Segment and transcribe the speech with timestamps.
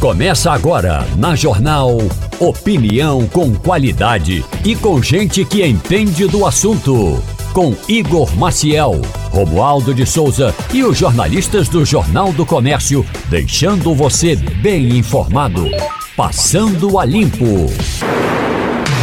[0.00, 1.98] Começa agora na Jornal
[2.38, 7.22] Opinião com qualidade e com gente que entende do assunto.
[7.52, 14.36] Com Igor Maciel, Romualdo de Souza e os jornalistas do Jornal do Comércio, deixando você
[14.36, 15.68] bem informado.
[16.16, 17.66] Passando a Limpo.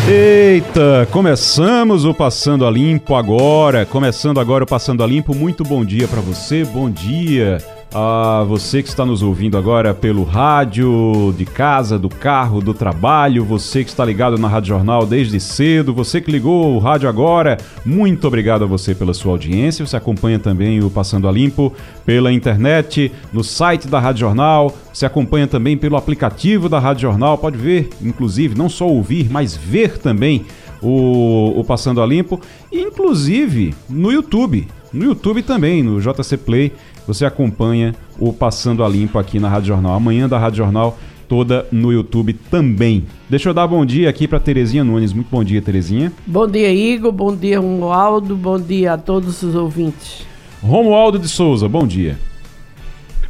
[0.10, 3.86] Eita, começamos o Passando a Limpo agora.
[3.86, 5.36] Começando agora o Passando a Limpo.
[5.36, 6.66] Muito bom dia para você.
[6.66, 7.60] Bom dia
[7.94, 13.46] a você que está nos ouvindo agora pelo rádio, de casa, do carro, do trabalho,
[13.46, 17.58] você que está ligado na Rádio Jornal desde cedo, você que ligou o rádio agora,
[17.86, 19.86] muito obrigado a você pela sua audiência.
[19.86, 21.74] Você acompanha também o Passando a Limpo
[22.06, 27.38] pela internet, no site da Rádio Jornal, você acompanha também pelo aplicativo da Rádio Jornal,
[27.38, 30.46] pode ver, inclusive, não só ouvir, mas ver também
[30.82, 32.40] o, o Passando a Limpo,
[32.72, 34.68] inclusive no YouTube.
[34.92, 36.72] No YouTube também, no JC Play,
[37.08, 39.94] você acompanha o Passando a Limpo aqui na Rádio Jornal.
[39.94, 40.98] Amanhã da Rádio Jornal
[41.28, 43.06] toda no YouTube também.
[43.30, 45.14] Deixa eu dar bom dia aqui para Terezinha Nunes.
[45.14, 46.12] Muito bom dia, Terezinha.
[46.26, 47.12] Bom dia, Igor.
[47.12, 48.36] Bom dia, Romualdo.
[48.36, 50.26] Bom dia a todos os ouvintes.
[50.62, 52.18] Romualdo de Souza, bom dia.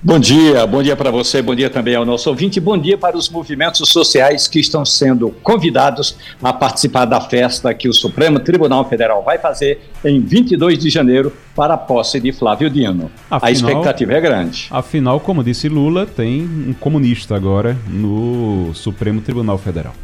[0.01, 3.17] Bom dia, bom dia para você, bom dia também ao nosso ouvinte, bom dia para
[3.17, 8.87] os movimentos sociais que estão sendo convidados a participar da festa que o Supremo Tribunal
[8.87, 13.09] Federal vai fazer em 22 de janeiro para a posse de Flávio Dino.
[13.29, 14.67] Afinal, a expectativa é grande.
[14.69, 19.95] Afinal, como disse Lula, tem um comunista agora no Supremo Tribunal Federal.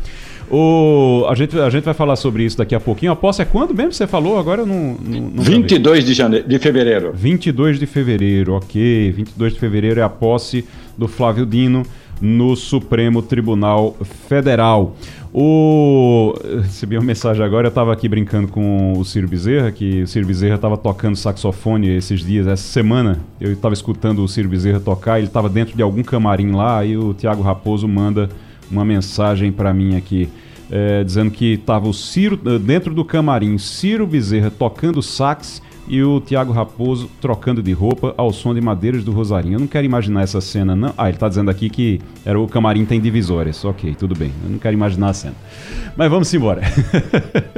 [0.55, 3.11] O, a, gente, a gente vai falar sobre isso daqui a pouquinho.
[3.11, 4.37] A posse é quando mesmo você falou?
[4.37, 4.95] Agora eu não.
[5.03, 7.11] não, não 22 de, janeiro, de fevereiro.
[7.11, 9.11] 22 de fevereiro, ok.
[9.13, 10.63] 22 de fevereiro é a posse
[10.95, 11.81] do Flávio Dino
[12.21, 13.97] no Supremo Tribunal
[14.29, 14.95] Federal.
[15.33, 16.35] O...
[16.61, 20.27] Recebi uma mensagem agora, eu estava aqui brincando com o Ciro Bezerra, que o Ciro
[20.27, 23.17] Bezerra estava tocando saxofone esses dias, essa semana.
[23.41, 26.95] Eu estava escutando o Ciro Bezerra tocar, ele estava dentro de algum camarim lá, e
[26.95, 28.29] o Tiago Raposo manda
[28.73, 30.27] uma mensagem para mim aqui
[30.71, 36.02] é, dizendo que estava o Ciro eh, dentro do camarim, Ciro Bezerra tocando sax e
[36.02, 39.55] o Tiago Raposo trocando de roupa ao som de madeiras do Rosarinho.
[39.55, 40.93] Eu não quero imaginar essa cena, não.
[40.98, 43.64] Ah, ele está dizendo aqui que era o camarim tem divisórias.
[43.65, 44.31] Ok, tudo bem.
[44.43, 45.36] Eu não quero imaginar a cena.
[45.95, 46.61] Mas vamos embora.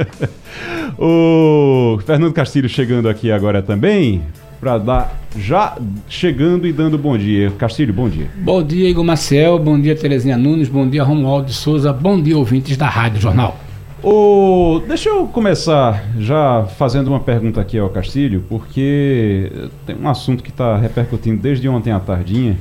[0.97, 4.23] o Fernando Castilho chegando aqui agora também
[4.59, 5.77] para dar já
[6.07, 7.51] chegando e dando bom dia.
[7.51, 8.27] Castilho, bom dia.
[8.37, 9.59] Bom dia, Igor Marcel.
[9.59, 10.69] Bom dia, Terezinha Nunes.
[10.69, 11.91] Bom dia, Romualdo Souza.
[11.91, 13.57] Bom dia, ouvintes da Rádio Jornal.
[14.03, 14.81] O...
[14.87, 19.51] Deixa eu começar já fazendo uma pergunta aqui ao Castilho, porque
[19.85, 22.55] tem um assunto que está repercutindo desde ontem à tardinha,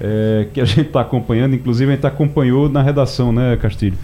[0.00, 3.98] é, que a gente está acompanhando, inclusive a gente acompanhou na redação, né, Castilho?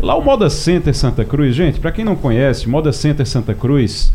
[0.00, 4.12] Lá o Moda Center Santa Cruz, gente, para quem não conhece, Moda Center Santa Cruz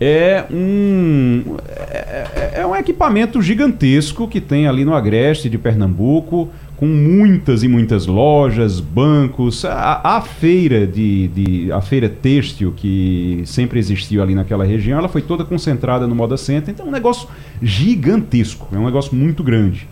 [0.00, 6.86] é um, é, é, um equipamento gigantesco que tem ali no Agreste de Pernambuco, com
[6.86, 13.80] muitas e muitas lojas, bancos, a, a feira de, de, a feira têxtil que sempre
[13.80, 17.28] existiu ali naquela região, ela foi toda concentrada no Moda Center, então é um negócio
[17.60, 19.88] gigantesco, é um negócio muito grande.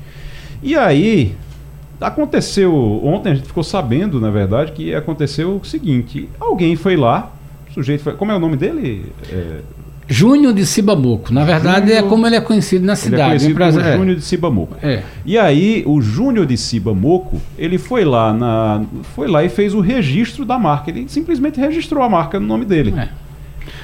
[0.62, 1.34] E aí
[2.00, 2.73] aconteceu
[3.05, 7.33] ontem a gente ficou sabendo, na verdade, que aconteceu o seguinte: alguém foi lá,
[7.69, 9.06] o sujeito foi, como é o nome dele?
[9.28, 9.61] É,
[10.09, 11.33] Júnior de Cibamoco.
[11.33, 13.44] Na verdade, Júnior, é como ele é conhecido na cidade.
[13.44, 13.97] Ele é conhecido como é.
[13.97, 14.77] Júnior de Cibamoco.
[14.83, 15.03] É.
[15.25, 18.83] E aí, o Júnior de Cibamoco, ele foi lá, na,
[19.15, 20.91] foi lá e fez o registro da marca.
[20.91, 22.94] Ele simplesmente registrou a marca no nome dele.
[22.97, 23.09] É.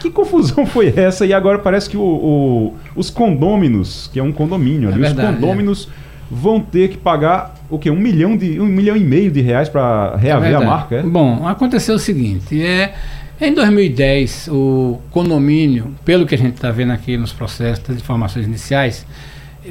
[0.00, 1.27] Que confusão foi essa?
[1.27, 5.28] E agora parece que o, o, os condôminos, que é um condomínio ali, é verdade,
[5.28, 5.89] os condôminos
[6.31, 7.91] vão ter que pagar o quê?
[7.91, 10.97] Um milhão, de, um milhão e meio de reais para reaver a marca?
[10.97, 11.03] É?
[11.03, 12.94] Bom, aconteceu o seguinte, é
[13.42, 18.47] em 2010, o condomínio, pelo que a gente está vendo aqui nos processos das informações
[18.47, 19.04] iniciais,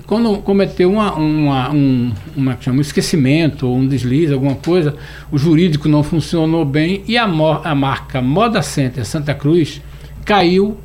[0.05, 4.95] quando cometeu uma, uma, um, uma, chama, um esquecimento ou um deslize, alguma coisa,
[5.31, 9.81] o jurídico não funcionou bem e a, a marca Moda Center Santa Cruz
[10.25, 10.77] caiu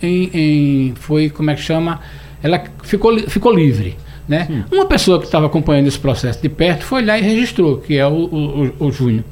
[0.00, 2.00] em, em, foi, como é que chama?
[2.42, 3.96] Ela ficou, ficou livre.
[4.28, 4.64] Né?
[4.70, 8.06] Uma pessoa que estava acompanhando esse processo de perto foi lá e registrou, que é
[8.06, 9.24] o, o, o, o Júnior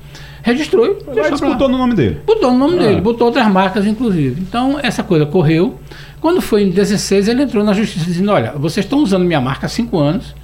[0.42, 2.20] registrou e Mas botou no nome dele.
[2.26, 2.82] Botou no nome ah.
[2.82, 4.40] dele, botou outras marcas, inclusive.
[4.40, 5.78] Então, essa coisa correu.
[6.20, 9.66] Quando foi em 16, ele entrou na justiça dizendo: Olha, vocês estão usando minha marca
[9.66, 10.34] há cinco anos.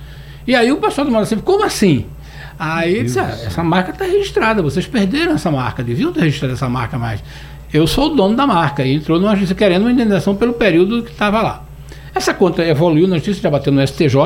[0.46, 2.06] E aí o pessoal do Moda sempre, como assim?
[2.58, 6.54] Aí ele disse: ah, essa marca está registrada, vocês perderam essa marca, deviam ter registrado
[6.54, 7.22] essa marca mais.
[7.72, 8.84] Eu sou o dono da marca.
[8.84, 11.64] E entrou numa justiça querendo uma indenização pelo período que estava lá.
[12.14, 14.16] Essa conta evoluiu na justiça, já bateu no STJ.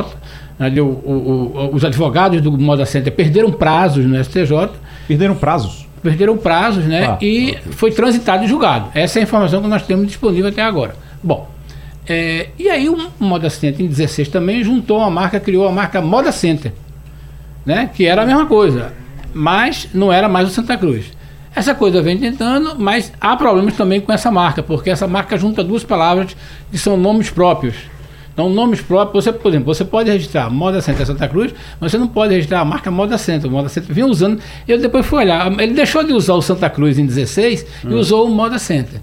[0.59, 4.71] Né, o, o, o, os advogados do Moda Center perderam prazos no STJ.
[5.11, 5.89] Perderam prazos?
[6.01, 7.05] Perderam prazos, né?
[7.05, 8.91] Ah, e foi transitado e julgado.
[8.95, 10.95] Essa é a informação que nós temos disponível até agora.
[11.21, 11.51] Bom,
[12.07, 16.01] é, e aí o Moda Center em 16 também juntou a marca, criou a marca
[16.01, 16.73] Moda Center.
[17.67, 17.91] né?
[17.93, 18.93] Que era a mesma coisa,
[19.35, 21.07] mas não era mais o Santa Cruz.
[21.57, 25.65] Essa coisa vem tentando, mas há problemas também com essa marca, porque essa marca junta
[25.65, 26.37] duas palavras
[26.71, 27.75] que são nomes próprios.
[28.33, 31.99] Então, nomes próprios, você, por exemplo, você pode registrar Moda Center Santa Cruz, mas você
[31.99, 33.51] não pode registrar a marca Moda Center.
[33.51, 36.71] O Moda Center vinha usando, eu depois fui olhar, ele deixou de usar o Santa
[36.71, 37.91] Cruz em 16 hum.
[37.91, 39.01] e usou o Moda Center.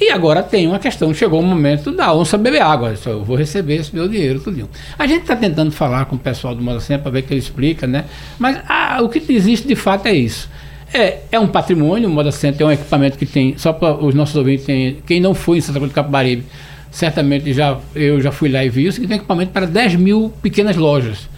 [0.00, 2.94] E agora tem uma questão, chegou o momento da onça beber água.
[3.06, 4.68] Eu vou receber esse meu dinheiro, tudo.
[4.98, 7.40] A gente está tentando falar com o pessoal do Moda Center para ver que ele
[7.40, 8.04] explica, né?
[8.38, 10.50] Mas ah, o que existe de fato é isso.
[10.92, 14.14] É, é um patrimônio, o Moda Center é um equipamento que tem, só para os
[14.14, 16.44] nossos ouvintes, tem, quem não foi em Santa Cruz do Capibaribe,
[16.94, 20.32] certamente já, eu já fui lá e vi isso, que tem equipamento para 10 mil
[20.40, 21.28] pequenas lojas.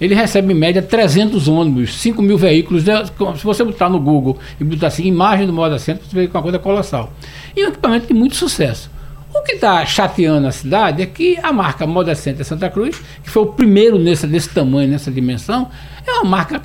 [0.00, 2.82] Ele recebe em média 300 ônibus, 5 mil veículos.
[2.82, 6.36] Se você botar no Google e botar assim, imagem do Moda Center, você vê que
[6.36, 7.12] é uma coisa colossal.
[7.56, 8.90] E é um equipamento de muito sucesso.
[9.32, 13.30] O que está chateando a cidade é que a marca Moda Center Santa Cruz, que
[13.30, 15.70] foi o primeiro nessa, desse tamanho, nessa dimensão,
[16.04, 16.60] é uma marca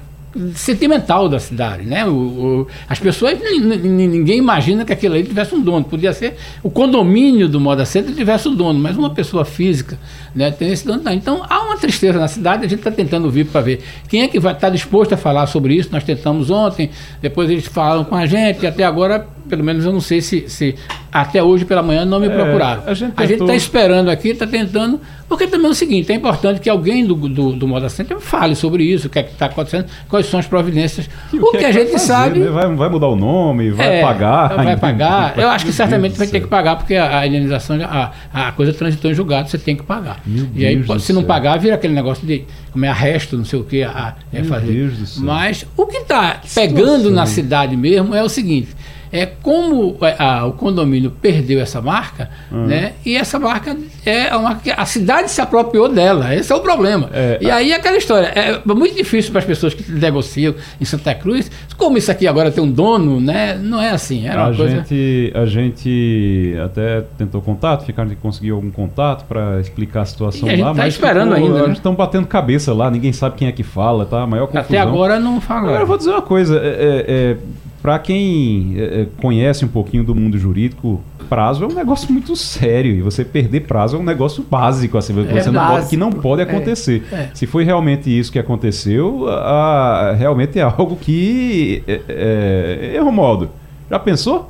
[0.53, 2.05] sentimental da cidade, né?
[2.05, 5.83] O, o, as pessoas, ninguém imagina que aquilo ali tivesse um dono.
[5.83, 9.97] Podia ser o condomínio do Moda Center tivesse o um dono, mas uma pessoa física
[10.35, 11.01] né, tem esse dono.
[11.03, 11.11] Não.
[11.11, 14.27] Então há uma tristeza na cidade, a gente está tentando vir para ver quem é
[14.27, 15.89] que vai estar tá disposto a falar sobre isso.
[15.91, 16.89] Nós tentamos ontem,
[17.21, 20.47] depois eles falaram com a gente, e até agora, pelo menos eu não sei se,
[20.47, 20.75] se
[21.11, 22.83] até hoje pela manhã não me é, procuraram.
[22.85, 26.69] A gente está esperando aqui, está tentando, porque também é o seguinte, é importante que
[26.69, 29.85] alguém do, do, do Moda Center fale sobre isso, o que é que está acontecendo,
[30.07, 31.09] quais são as providências.
[31.33, 32.39] E o, que, é que, a gente fazer, sabe.
[32.39, 32.49] Né?
[32.49, 34.55] Vai, vai, mudar o nome, vai é, pagar.
[34.55, 35.37] Vai pagar.
[35.37, 38.73] Eu acho que certamente vai ter que pagar, porque a, a indenização, a, a coisa
[38.73, 40.19] transitou em julgado, você tem que pagar.
[40.25, 43.45] Meu e aí, Deus se não pagar, vira aquele negócio de como é arresto, não
[43.45, 44.91] sei o que, a, é fazer.
[45.17, 48.69] Mas o que está pegando na cidade mesmo é o seguinte
[49.11, 52.65] é como é, a, o condomínio perdeu essa marca, uhum.
[52.65, 52.93] né?
[53.05, 53.75] E essa marca
[54.05, 56.33] é uma que a cidade se apropriou dela.
[56.35, 57.09] Esse é o problema.
[57.11, 61.13] É, e aí aquela história é muito difícil para as pessoas que negociam em Santa
[61.15, 61.49] Cruz.
[61.77, 63.57] Como isso aqui agora tem um dono, né?
[63.61, 64.27] Não é assim.
[64.27, 64.77] Era a coisa...
[64.77, 70.47] gente a gente até tentou contato, ficaram de conseguir algum contato para explicar a situação
[70.47, 71.67] e a gente lá, tá mas esperando ficou, ainda.
[71.67, 71.73] Né?
[71.73, 74.21] Estão batendo cabeça lá, ninguém sabe quem é que fala, tá?
[74.21, 74.65] A maior confusão.
[74.65, 75.67] Até agora não fala.
[75.69, 76.57] Agora eu vou dizer uma coisa.
[76.57, 77.37] é, é, é
[77.81, 82.91] para quem é, conhece um pouquinho do mundo jurídico, prazo é um negócio muito sério
[82.93, 86.11] e você perder prazo é um negócio básico, assim, é você não pode, que não
[86.11, 87.03] pode acontecer.
[87.11, 87.29] É, é.
[87.33, 93.49] Se foi realmente isso que aconteceu, a, realmente é algo que é, é, é Romualdo.
[93.89, 94.47] Já pensou?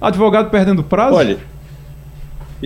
[0.00, 1.16] Advogado perdendo prazo?
[1.16, 1.38] Olha,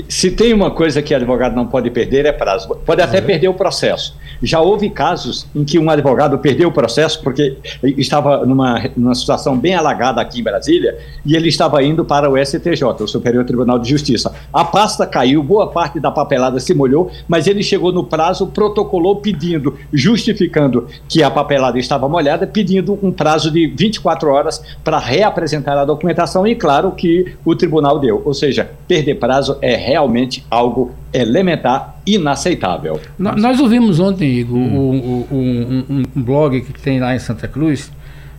[0.08, 2.68] se tem uma coisa que advogado não pode perder é prazo.
[2.86, 7.22] Pode até perder o processo já houve casos em que um advogado perdeu o processo
[7.22, 12.30] porque estava numa, numa situação bem alagada aqui em Brasília e ele estava indo para
[12.30, 14.34] o STJ, o Superior Tribunal de Justiça.
[14.52, 19.16] A pasta caiu, boa parte da papelada se molhou, mas ele chegou no prazo, protocolou
[19.16, 25.76] pedindo, justificando que a papelada estava molhada, pedindo um prazo de 24 horas para reapresentar
[25.78, 28.22] a documentação e, claro, que o tribunal deu.
[28.24, 33.00] Ou seja, perder prazo é realmente algo elementar, inaceitável.
[33.18, 35.26] nós ouvimos ontem, Igor, hum.
[35.30, 37.90] um, um, um, blog que tem lá em Santa Cruz.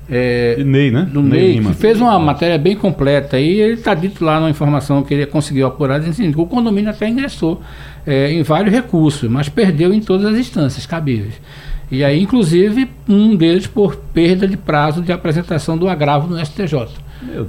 [0.10, 1.08] É, Ney, né?
[1.12, 4.50] Do Ney, Ney que fez uma matéria bem completa e ele está dito lá na
[4.50, 7.62] informação que ele conseguiu apurar, dizendo assim, que o condomínio até ingressou
[8.06, 11.34] é, em vários recursos, mas perdeu em todas as instâncias cabíveis.
[11.92, 16.88] E aí, inclusive, um deles por perda de prazo de apresentação do agravo no STJ.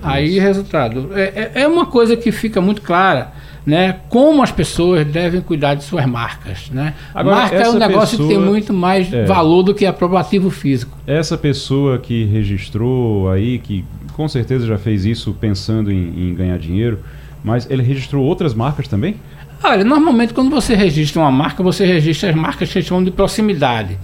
[0.02, 3.32] Aí, resultado, é, é, é uma coisa que fica muito clara
[3.66, 6.70] né, como as pessoas devem cuidar de suas marcas.
[6.70, 6.94] Né?
[7.14, 10.50] Agora, Marca é um negócio pessoa, que tem muito mais é, valor do que aprovativo
[10.50, 10.96] físico.
[11.06, 13.84] Essa pessoa que registrou aí, que
[14.14, 17.00] com certeza já fez isso pensando em, em ganhar dinheiro,
[17.42, 19.16] mas ele registrou outras marcas também?
[19.62, 23.98] Olha, normalmente quando você registra uma marca, você registra as marcas que chamam de proximidade.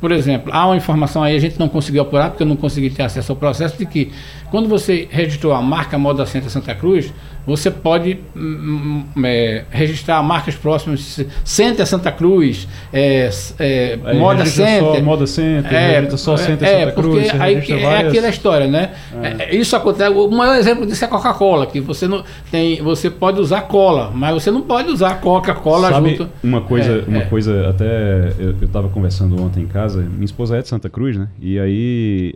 [0.00, 2.90] Por exemplo, há uma informação aí, a gente não conseguiu apurar, porque eu não consegui
[2.90, 4.10] ter acesso ao processo, de que
[4.52, 7.10] quando você registrou a marca Moda Center Santa Cruz,
[7.46, 14.96] você pode hum, hum, é, registrar marcas próximas, Center Santa Cruz, é, é, Moda Center.
[14.96, 17.30] Só Moda Center, é, só Center é, Santa Cruz.
[17.40, 18.12] Aí é várias...
[18.12, 18.90] aquela história, né?
[19.22, 19.44] É.
[19.44, 19.56] é.
[19.56, 20.10] Isso acontece.
[20.10, 24.12] O maior exemplo disso é a Coca-Cola, que você não tem, você pode usar cola,
[24.14, 26.28] mas você não pode usar Coca-Cola junto.
[26.44, 30.02] Uma coisa, uma coisa até eu estava conversando ontem em casa.
[30.02, 31.26] Minha esposa é de Santa Cruz, né?
[31.40, 32.34] E aí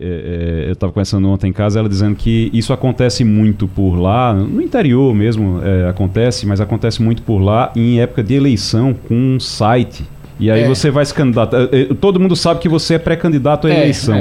[0.66, 4.60] eu estava conversando ontem em casa, ela dizendo que isso acontece muito por lá, no
[4.60, 9.40] interior mesmo é, acontece, mas acontece muito por lá em época de eleição com um
[9.40, 10.04] site.
[10.38, 10.68] E aí é.
[10.68, 11.56] você vai se candidatar.
[11.72, 14.16] É, é, todo mundo sabe que você é pré-candidato à é, eleição.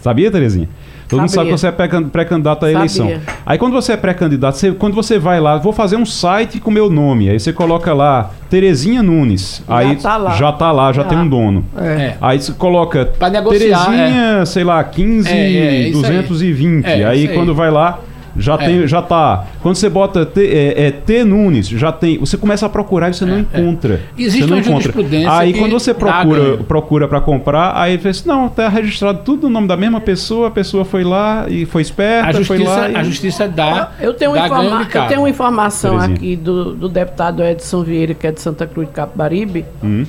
[0.00, 0.68] Sabia, Terezinha?
[1.10, 2.78] Todo mundo sabe que você é pré- pré-candidato à Sabia.
[2.78, 3.12] eleição.
[3.44, 6.70] Aí quando você é pré-candidato, você- quando você vai lá, vou fazer um site com
[6.70, 7.28] meu nome.
[7.28, 9.62] Aí você coloca lá Terezinha Nunes.
[9.68, 10.30] Já aí tá lá.
[10.32, 11.64] já tá lá, já tem um dono.
[11.76, 12.14] É.
[12.20, 16.22] Aí você coloca negociar, Terezinha, sei lá, 15, É, é, isso aí.
[16.22, 16.84] 220.
[16.86, 17.36] É, aí isso aí.
[17.36, 17.98] quando vai lá,
[18.40, 19.46] já, tem, já tá.
[19.62, 22.18] Quando você bota T, é, é, T Nunes, já tem.
[22.18, 24.00] Você começa a procurar e você não encontra.
[24.18, 24.80] Existe você não uma encontra.
[24.82, 26.64] jurisprudência Aí que quando você procura ganho.
[26.64, 30.00] procura para comprar, aí ele fala assim, não, tá registrado tudo no nome da mesma
[30.00, 32.96] pessoa, a pessoa foi lá e foi esperta, A foi justiça, lá e...
[32.96, 36.16] a justiça dá, Eu tenho, dá informa- eu tenho uma informação Terezinha.
[36.16, 39.64] aqui do, do deputado Edson Vieira, que é de Santa Cruz de Capibaribe.
[39.82, 40.04] Hum.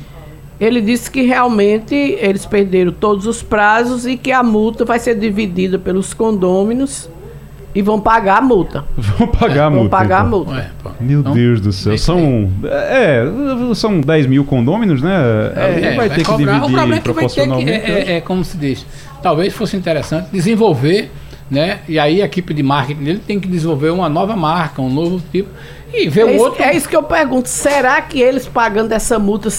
[0.59, 5.15] Ele disse que realmente eles perderam todos os prazos e que a multa vai ser
[5.15, 7.09] dividida pelos condôminos
[7.73, 8.83] e vão pagar a multa.
[8.97, 9.89] Vão pagar a vão multa.
[9.97, 10.29] pagar a então.
[10.39, 10.51] multa.
[10.53, 10.69] Ué.
[10.99, 13.23] Meu Então, Deus do céu, é são é,
[13.75, 15.15] são 10 mil condôminos, né?
[15.55, 16.37] Aí É, vai ter que cobrar.
[16.37, 17.73] dividir O problema é que vai ter que, é,
[18.13, 18.85] é, é como se diz,
[19.23, 21.11] talvez fosse interessante desenvolver,
[21.49, 21.79] né?
[21.87, 25.21] E aí a equipe de marketing dele tem que desenvolver uma nova marca, um novo
[25.31, 25.49] tipo,
[25.93, 26.63] e ver É o isso, outro.
[26.63, 27.47] é isso que eu pergunto.
[27.49, 29.49] Será que eles pagando essa multa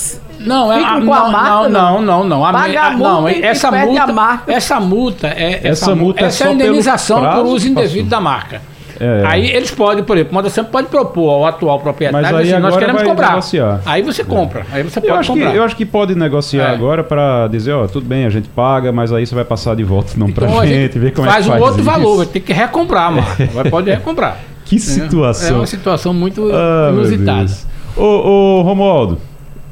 [0.40, 1.68] Não, é ficam a, com não, a não, marca?
[1.68, 2.44] não, não, não.
[2.44, 4.52] A Paga a multa não, e- e essa perde multa, a marca.
[4.52, 8.60] essa multa é Essa multa é essa indenização por prazos, uso indevido da marca.
[9.00, 9.22] É.
[9.26, 12.62] Aí eles podem, por exemplo, o sempre pode propor ao atual proprietário Mas aí assim,
[12.62, 13.30] nós queremos comprar.
[13.30, 13.80] negociar.
[13.84, 15.56] Aí você compra, aí você Eu pode acho, que, comprar.
[15.56, 16.74] eu acho que pode negociar É.
[16.74, 19.82] agora para dizer, ó, tudo bem, a gente paga, mas aí você vai passar de
[19.82, 21.90] volta não pra Então a gente, ver como faz é que um faz outro isso.
[21.90, 23.44] valor, vai ter que recomprar marca.
[23.52, 24.38] Vai, pode recomprar.
[24.72, 25.56] Que É situação.
[25.56, 27.52] uma situação muito Ah, inusitada.
[27.94, 29.18] Ô, ô, Romualdo,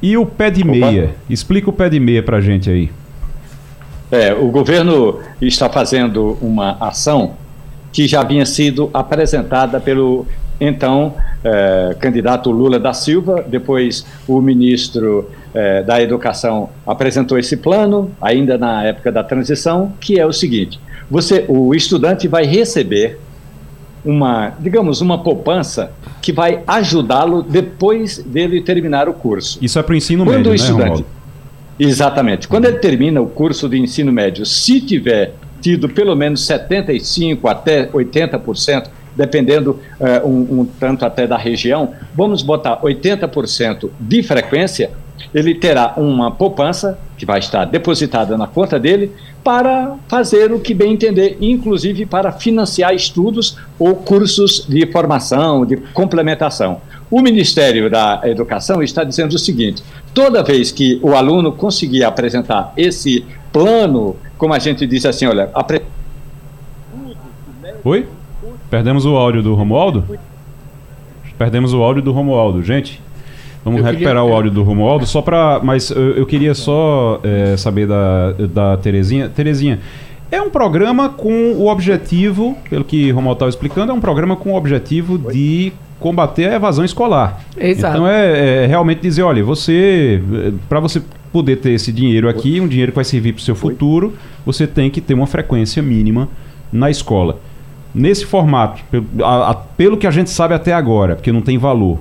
[0.03, 1.15] e o pé de meia?
[1.29, 2.91] Explica o pé de meia pra gente aí.
[4.13, 7.33] É, o governo está fazendo uma ação
[7.93, 10.27] que já vinha sido apresentada pelo
[10.61, 18.11] então eh, candidato Lula da Silva, depois o ministro eh, da Educação apresentou esse plano,
[18.21, 20.79] ainda na época da transição, que é o seguinte:
[21.11, 23.19] você, o estudante vai receber
[24.05, 25.93] uma, digamos, uma poupança
[26.23, 29.59] que vai ajudá-lo depois dele terminar o curso.
[29.61, 30.83] Isso é pro ensino Quando médio, o né, estudante.
[30.83, 31.07] Romualdo?
[31.79, 32.47] Exatamente.
[32.47, 37.87] Quando ele termina o curso de ensino médio, se tiver tido pelo menos 75% até
[37.87, 44.91] 80%, dependendo eh, um, um tanto até da região, vamos botar 80% de frequência,
[45.35, 49.13] ele terá uma poupança que vai estar depositada na conta dele
[49.45, 55.77] para fazer o que bem entender, inclusive para financiar estudos ou cursos de formação, de
[55.77, 56.81] complementação.
[57.11, 59.83] O Ministério da Educação está dizendo o seguinte:
[60.15, 65.51] toda vez que o aluno conseguir apresentar esse plano, como a gente diz assim, olha,
[65.55, 65.83] apre-
[67.85, 68.07] Oi?
[68.71, 70.05] Perdemos o áudio do Romualdo?
[71.39, 73.01] Perdemos o áudio do Romualdo, gente.
[73.65, 77.21] Vamos Eu recuperar queria- o áudio do Romualdo só para, mas eu, eu queria só
[77.23, 79.29] é, saber da, da Terezinha.
[79.29, 79.81] Terezinha,
[80.33, 84.35] é um programa com o objetivo, pelo que o Romualdo estava explicando, é um programa
[84.37, 87.41] com o objetivo de combater a evasão escolar.
[87.59, 87.95] Exato.
[87.97, 90.23] Então é, é realmente dizer, olha, você,
[90.69, 93.55] para você poder ter esse dinheiro aqui, um dinheiro que vai servir para o seu
[93.55, 94.15] futuro,
[94.47, 96.29] você tem que ter uma frequência mínima
[96.73, 97.39] na escola.
[97.95, 101.59] Nesse formato, pelo, a- a- pelo que a gente sabe até agora, porque não tem
[101.59, 101.99] valor,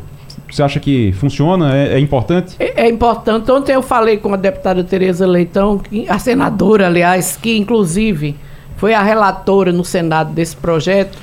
[0.50, 1.76] você acha que funciona?
[1.76, 2.56] É, é importante?
[2.60, 3.52] É, é importante.
[3.52, 8.36] Ontem eu falei com a deputada Tereza Leitão, a senadora, aliás, que inclusive
[8.78, 11.18] foi a relatora no Senado desse projeto.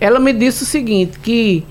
[0.00, 1.64] Ela me disse o seguinte, que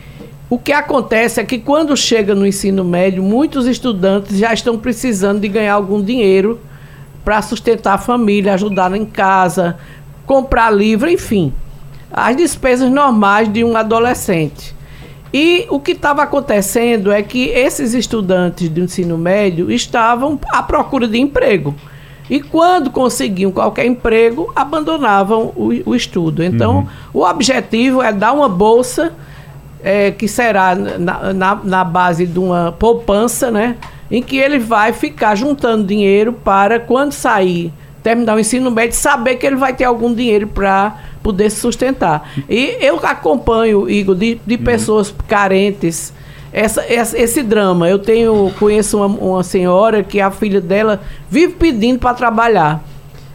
[0.49, 5.39] o que acontece é que quando chega no ensino médio, muitos estudantes já estão precisando
[5.39, 6.59] de ganhar algum dinheiro
[7.23, 9.77] para sustentar a família, ajudar em casa,
[10.25, 11.53] comprar livro, enfim,
[12.11, 14.75] as despesas normais de um adolescente.
[15.33, 21.07] E o que estava acontecendo é que esses estudantes do ensino médio estavam à procura
[21.07, 21.73] de emprego.
[22.29, 26.43] E quando conseguiam qualquer emprego, abandonavam o, o estudo.
[26.43, 29.13] Então, o objetivo é dar uma bolsa
[29.83, 33.75] é, que será na, na, na base de uma poupança, né?
[34.09, 37.73] Em que ele vai ficar juntando dinheiro para, quando sair,
[38.03, 42.31] terminar o ensino médio, saber que ele vai ter algum dinheiro para poder se sustentar.
[42.49, 46.13] E eu acompanho, Igor, de, de pessoas carentes.
[46.53, 47.87] Essa, essa- esse drama.
[47.87, 52.83] Eu tenho conheço uma, uma senhora que a filha dela vive pedindo para trabalhar.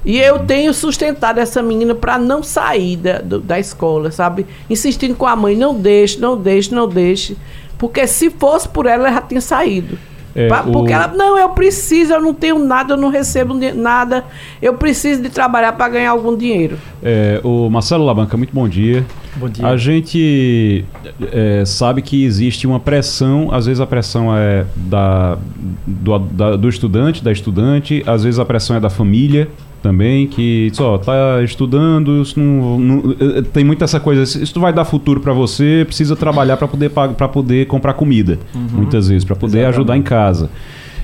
[0.04, 4.46] E eu tenho sustentado essa menina para não sair da, do- da escola, sabe?
[4.68, 7.37] Insistindo com a mãe, não deixe, não deixe, não deixe.
[7.78, 9.99] Porque se fosse por ela, ela já tinha saído.
[10.38, 13.54] É, Pa- o- Porque ela, não, eu preciso, eu não tenho nada, eu não recebo
[13.74, 14.22] nada.
[14.60, 16.76] Eu preciso de trabalhar para ganhar algum dinheiro.
[17.02, 19.04] É, o Marcelo Labanca, muito bom dia.
[19.36, 19.66] Bom dia.
[19.66, 20.84] A gente
[21.32, 25.38] é, sabe que existe uma pressão, às vezes a pressão é da,
[25.86, 29.48] do, da- do estudante, da estudante, às vezes a pressão é da família
[29.86, 34.84] também, que só tá estudando, não, não- eh, tem muita essa coisa, isso vai dar
[34.84, 38.36] futuro para você, precisa trabalhar para poder para poder comprar comida,
[38.72, 39.74] muitas vezes, para poder Exatamente.
[39.76, 40.50] ajudar em casa.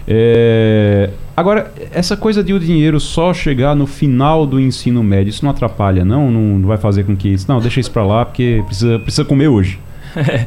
[0.06, 5.44] É, agora, essa coisa de o dinheiro só chegar no final do ensino médio, isso
[5.44, 6.28] não atrapalha, não?
[6.30, 7.46] Não, não vai fazer com que isso.
[7.48, 9.78] Não, deixa isso para lá, porque precisa, precisa comer hoje.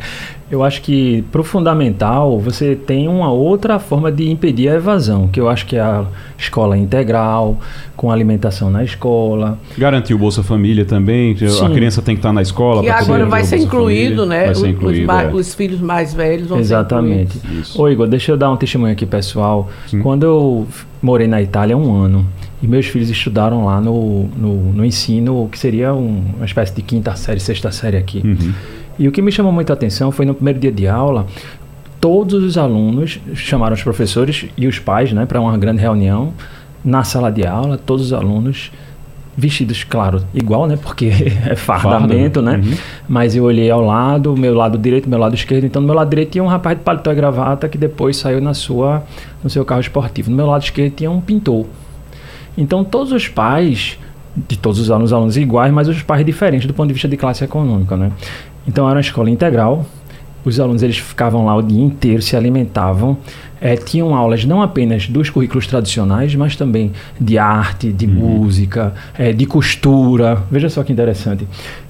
[0.52, 5.40] Eu acho que pro fundamental você tem uma outra forma de impedir a evasão, que
[5.40, 6.06] eu acho que é a
[6.38, 7.60] escola integral,
[7.98, 9.58] com alimentação na escola.
[9.76, 12.76] Garantiu o Bolsa Família também, que a criança tem que estar na escola.
[12.78, 14.40] Poder agora vai o ser incluído, Família.
[14.40, 14.46] né?
[14.46, 15.28] Vai ser Os- incluído, os, é.
[15.34, 17.32] os filhos mais velhos vão Exatamente.
[17.34, 17.70] ser incluídos.
[17.70, 17.82] Isso.
[17.82, 19.68] Ô Igor, deixa eu dar um testemunho aqui pessoal.
[19.88, 20.00] Sim.
[20.04, 20.68] Quando eu
[21.02, 22.24] morei na Itália há um ano
[22.62, 26.84] e meus filhos estudaram lá no, no, no ensino, que seria um- uma espécie de
[26.84, 28.22] quinta série, sexta série aqui.
[28.24, 28.54] Uhum.
[28.98, 31.26] E o que me chamou muita atenção foi no primeiro dia de aula,
[32.00, 36.34] todos os alunos chamaram os professores e os pais, né, para uma grande reunião
[36.84, 38.72] na sala de aula, todos os alunos
[39.38, 41.08] vestidos, claro, igual, né, porque
[41.46, 42.64] é fardamento, Farda, né?
[42.64, 42.78] uhum.
[43.10, 45.66] Mas eu olhei ao lado, meu lado direito, meu lado esquerdo.
[45.66, 48.40] Então, no meu lado direito tinha um rapaz de paletó e gravata que depois saiu
[48.40, 49.04] na sua,
[49.44, 50.30] no seu carro esportivo.
[50.30, 51.66] No meu lado esquerdo tinha um pintor.
[52.58, 53.98] Então, todos os pais,
[54.48, 57.18] de todos os alunos, alunos iguais, mas os pais diferentes do ponto de vista de
[57.18, 58.12] classe econômica, né?
[58.68, 59.86] Então, era uma escola integral.
[60.44, 63.18] Os alunos eles ficavam lá o dia inteiro, se alimentavam,
[63.60, 69.34] eh, tinham aulas não apenas dos currículos tradicionais, mas também de arte, de música, eh,
[69.34, 70.44] de costura.
[70.52, 71.48] Veja só que interessante.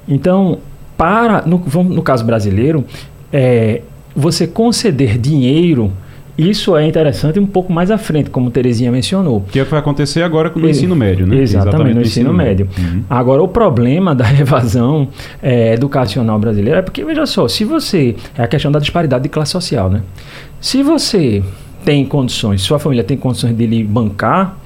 [0.08, 0.60] Então,
[0.98, 2.86] para no, no caso brasileiro,
[3.34, 3.82] eh,
[4.16, 5.92] você conceder dinheiro,
[6.38, 9.42] isso é interessante um pouco mais à frente, como Terezinha mencionou.
[9.52, 11.38] Que é o que vai acontecer agora no E- ensino médio, né?
[11.38, 12.68] Exatamente, no ensino, médio.
[12.78, 13.04] Uhum.
[13.10, 15.08] Agora, o problema da evasão
[15.42, 18.16] eh, educacional brasileira é porque, veja só, se você.
[18.38, 20.02] É a questão da disparidade de classe social, né?
[20.60, 21.44] Se você
[21.86, 24.58] tem condições, sua família tem condições de lhe bancar,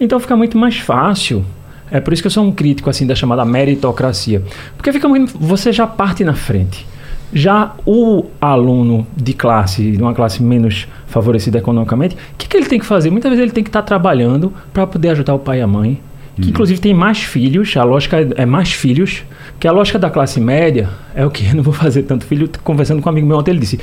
[0.00, 1.44] então fica muito mais fácil.
[1.90, 4.42] É por isso que eu sou um crítico assim da chamada meritocracia.
[4.76, 5.36] Porque fica muito.
[5.38, 6.86] Você já parte na frente.
[7.32, 12.66] Já o aluno de classe, de uma classe menos favorecida economicamente, o que, que ele
[12.66, 13.10] tem que fazer?
[13.10, 16.00] Muitas vezes ele tem que estar trabalhando para poder ajudar o pai e a mãe,
[16.40, 19.22] que inclusive tem mais filhos, a lógica é- é mais filhos,
[19.58, 21.46] que a lógica da classe média é o que?
[21.46, 22.48] Eu não vou fazer tanto filho.
[22.64, 23.78] Conversando com um amigo meu ontem, ele disse: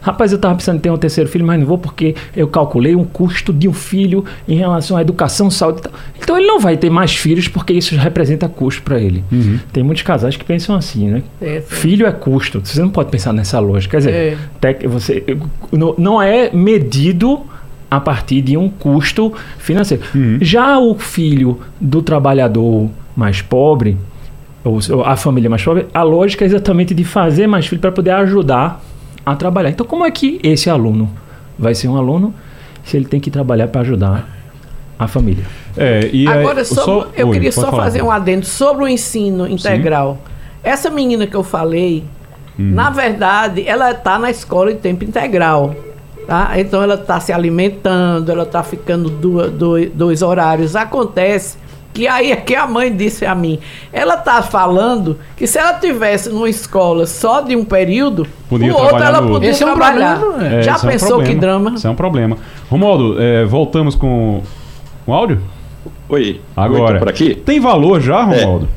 [0.00, 3.04] Rapaz, eu estava precisando ter um terceiro filho, mas não vou porque eu calculei um
[3.04, 5.92] custo de um filho em relação à educação, saúde e tal.
[6.20, 9.22] Então ele não vai ter mais filhos porque isso representa custo para ele.
[9.72, 11.22] Tem muitos casais que pensam assim, né?
[11.40, 11.60] É.
[11.60, 12.60] Filho é custo.
[12.64, 13.92] Você não pode pensar nessa lógica.
[13.92, 14.36] Quer dizer, É.
[14.60, 15.22] tec- você,
[15.96, 17.40] não é medido
[17.90, 20.02] a partir de um custo financeiro.
[20.40, 23.96] Já o filho do trabalhador mais pobre,
[24.64, 28.10] ou a família mais pobre, a lógica é exatamente de fazer mais filho para poder
[28.10, 28.80] ajudar
[29.24, 29.70] a trabalhar.
[29.70, 31.08] Então, como é que esse aluno
[31.58, 32.34] vai ser um aluno
[32.84, 34.28] se ele tem que trabalhar para ajudar
[34.98, 35.44] a família?
[35.76, 37.84] É, e aí- Agora, sobre- só- eu Oi, queria só falar.
[37.84, 40.18] fazer um adendo sobre o ensino integral.
[40.62, 42.04] Essa menina que eu falei,
[42.58, 42.72] Hum.
[42.74, 45.74] na verdade, ela está na escola de tempo integral.
[46.28, 46.52] Tá?
[46.60, 50.76] Então ela está se alimentando, ela está ficando dois, dois horários.
[50.76, 51.56] Acontece
[51.94, 53.58] que aí é que a mãe disse a mim.
[53.90, 58.76] Ela está falando que se ela tivesse numa escola só de um período, Podia o
[58.76, 60.20] outro trabalhar ela podia Esse é um trabalhar.
[60.20, 61.40] problema, É, Já isso é um pensou que problema.
[61.40, 61.70] drama?
[61.76, 62.36] Isso é um problema.
[62.70, 64.42] Romualdo, é, voltamos com
[65.06, 65.40] o áudio?
[66.10, 66.94] Oi, Agora.
[66.94, 67.34] Tô por aqui?
[67.34, 68.68] Tem valor já, Romualdo?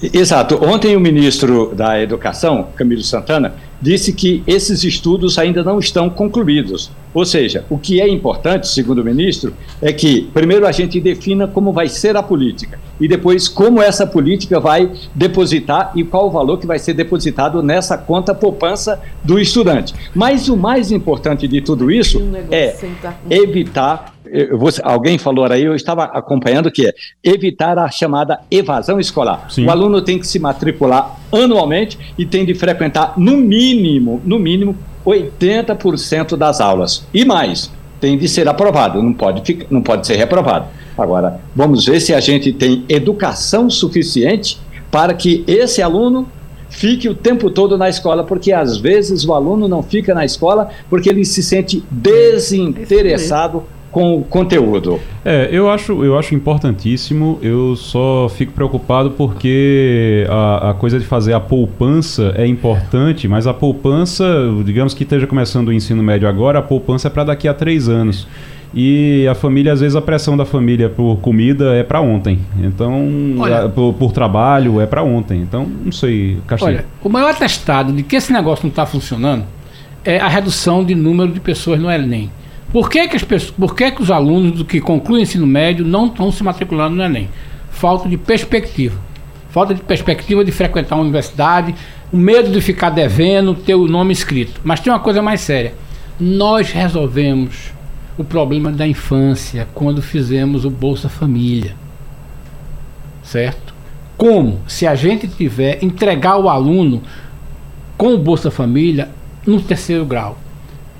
[0.00, 0.64] Exato.
[0.64, 6.90] Ontem o ministro da Educação, Camilo Santana, disse que esses estudos ainda não estão concluídos.
[7.12, 11.46] Ou seja, o que é importante, segundo o ministro, é que primeiro a gente defina
[11.46, 16.30] como vai ser a política e depois como essa política vai depositar e qual o
[16.30, 19.94] valor que vai ser depositado nessa conta poupança do estudante.
[20.14, 22.74] Mas o mais importante de tudo isso Um é
[23.30, 24.14] evitar.
[24.56, 29.46] vou- alguém falou aí, eu estava acompanhando que é evitar a chamada evasão escolar.
[29.50, 29.66] Sim.
[29.66, 34.76] O aluno tem que se matricular anualmente e tem de frequentar no mínimo, no mínimo
[35.06, 37.70] 80% das aulas e mais.
[38.00, 40.66] Tem de ser aprovado, não pode, ficar, não pode ser reprovado.
[40.96, 44.58] Agora, vamos ver se a gente tem educação suficiente
[44.90, 46.28] para que esse aluno
[46.68, 50.68] fique o tempo todo na escola, porque às vezes o aluno não fica na escola
[50.90, 54.98] porque ele se sente desinteressado com o conteúdo.
[55.24, 57.38] É, eu acho, eu acho importantíssimo.
[57.40, 63.46] Eu só fico preocupado porque a, a coisa de fazer a poupança é importante, mas
[63.46, 64.24] a poupança,
[64.64, 67.88] digamos que esteja começando o ensino médio agora, a poupança é para daqui a três
[67.88, 68.26] anos.
[68.76, 72.40] E a família, às vezes, a pressão da família por comida é para ontem.
[72.60, 75.40] Então, Olha- a- por, por trabalho é para ontem.
[75.40, 76.72] Então, não sei, Castilho.
[76.78, 79.44] Olha, o maior atestado de que esse negócio não está funcionando
[80.04, 82.28] é a redução de número de pessoas no Enem.
[82.74, 85.84] Por que, que, as pessoas, por que, que os alunos que concluem o ensino médio
[85.84, 87.28] não estão se matriculando no Enem?
[87.70, 88.98] Falta de perspectiva.
[89.50, 91.72] Falta de perspectiva de frequentar uma universidade,
[92.12, 94.60] o medo de ficar devendo, ter o nome escrito.
[94.64, 95.72] Mas tem uma coisa mais séria.
[96.18, 97.72] Nós resolvemos
[98.18, 101.76] o problema da infância quando fizemos o Bolsa Família.
[103.22, 103.72] Certo?
[104.16, 104.60] Como?
[104.66, 107.04] Se a gente tiver entregar o aluno
[107.96, 109.10] com o Bolsa Família
[109.46, 110.38] no terceiro grau.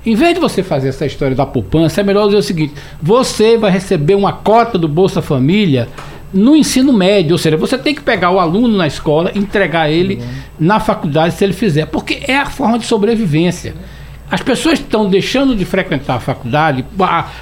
[0.05, 3.57] Em vez de você fazer essa história da poupança, é melhor dizer o seguinte: você
[3.57, 5.87] vai receber uma cota do Bolsa Família
[6.33, 10.15] no ensino médio, ou seja, você tem que pegar o aluno na escola, entregar ele
[10.15, 10.27] uhum.
[10.59, 13.73] na faculdade se ele fizer, porque é a forma de sobrevivência.
[14.29, 16.83] As pessoas estão deixando de frequentar a faculdade,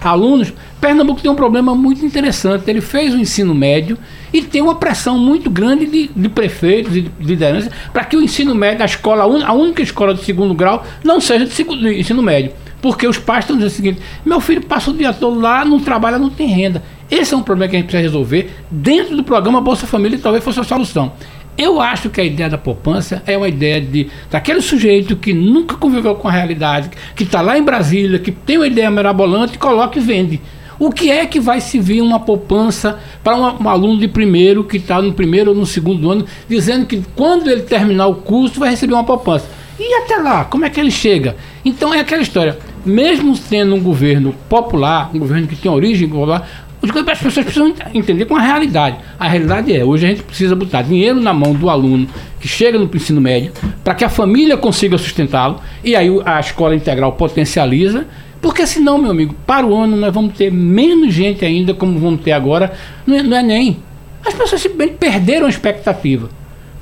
[0.01, 0.51] alunos.
[0.81, 2.69] Pernambuco tem um problema muito interessante.
[2.69, 3.97] Ele fez o ensino médio
[4.33, 8.21] e tem uma pressão muito grande de, de prefeitos e de lideranças para que o
[8.21, 11.99] ensino médio, a escola, a única escola de segundo grau, não seja de, segundo, de
[11.99, 12.51] ensino médio.
[12.81, 15.79] Porque os pais estão dizendo o seguinte: meu filho passa o dia todo lá, não
[15.79, 16.83] trabalha, não tem renda.
[17.09, 18.51] Esse é um problema que a gente precisa resolver.
[18.69, 21.13] Dentro do programa Bolsa Família talvez fosse a solução.
[21.57, 25.75] Eu acho que a ideia da poupança é uma ideia de daquele sujeito que nunca
[25.75, 29.99] conviveu com a realidade, que está lá em Brasília, que tem uma ideia mirabolante, coloca
[29.99, 30.41] e vende.
[30.79, 34.63] O que é que vai se vir uma poupança para um, um, aluno de primeiro,
[34.63, 38.59] que está no primeiro ou no segundo ano, dizendo que quando ele terminar o curso
[38.59, 39.47] vai receber uma poupança?
[39.79, 41.35] E até lá, como é que ele chega?
[41.63, 42.57] Então é aquela história.
[42.85, 48.25] Mesmo sendo um governo popular, um governo que tem origem popular, as pessoas precisam entender
[48.25, 48.97] com a realidade.
[49.17, 52.07] A realidade é, hoje a gente precisa botar dinheiro na mão do aluno
[52.39, 56.75] que chega no ensino médio, para que a família consiga sustentá-lo, e aí a escola
[56.75, 58.05] integral potencializa,
[58.41, 62.21] porque senão, meu amigo, para o ano nós vamos ter menos gente ainda, como vamos
[62.21, 62.73] ter agora,
[63.07, 63.77] no Enem.
[64.25, 66.29] As pessoas simplesmente perderam a expectativa.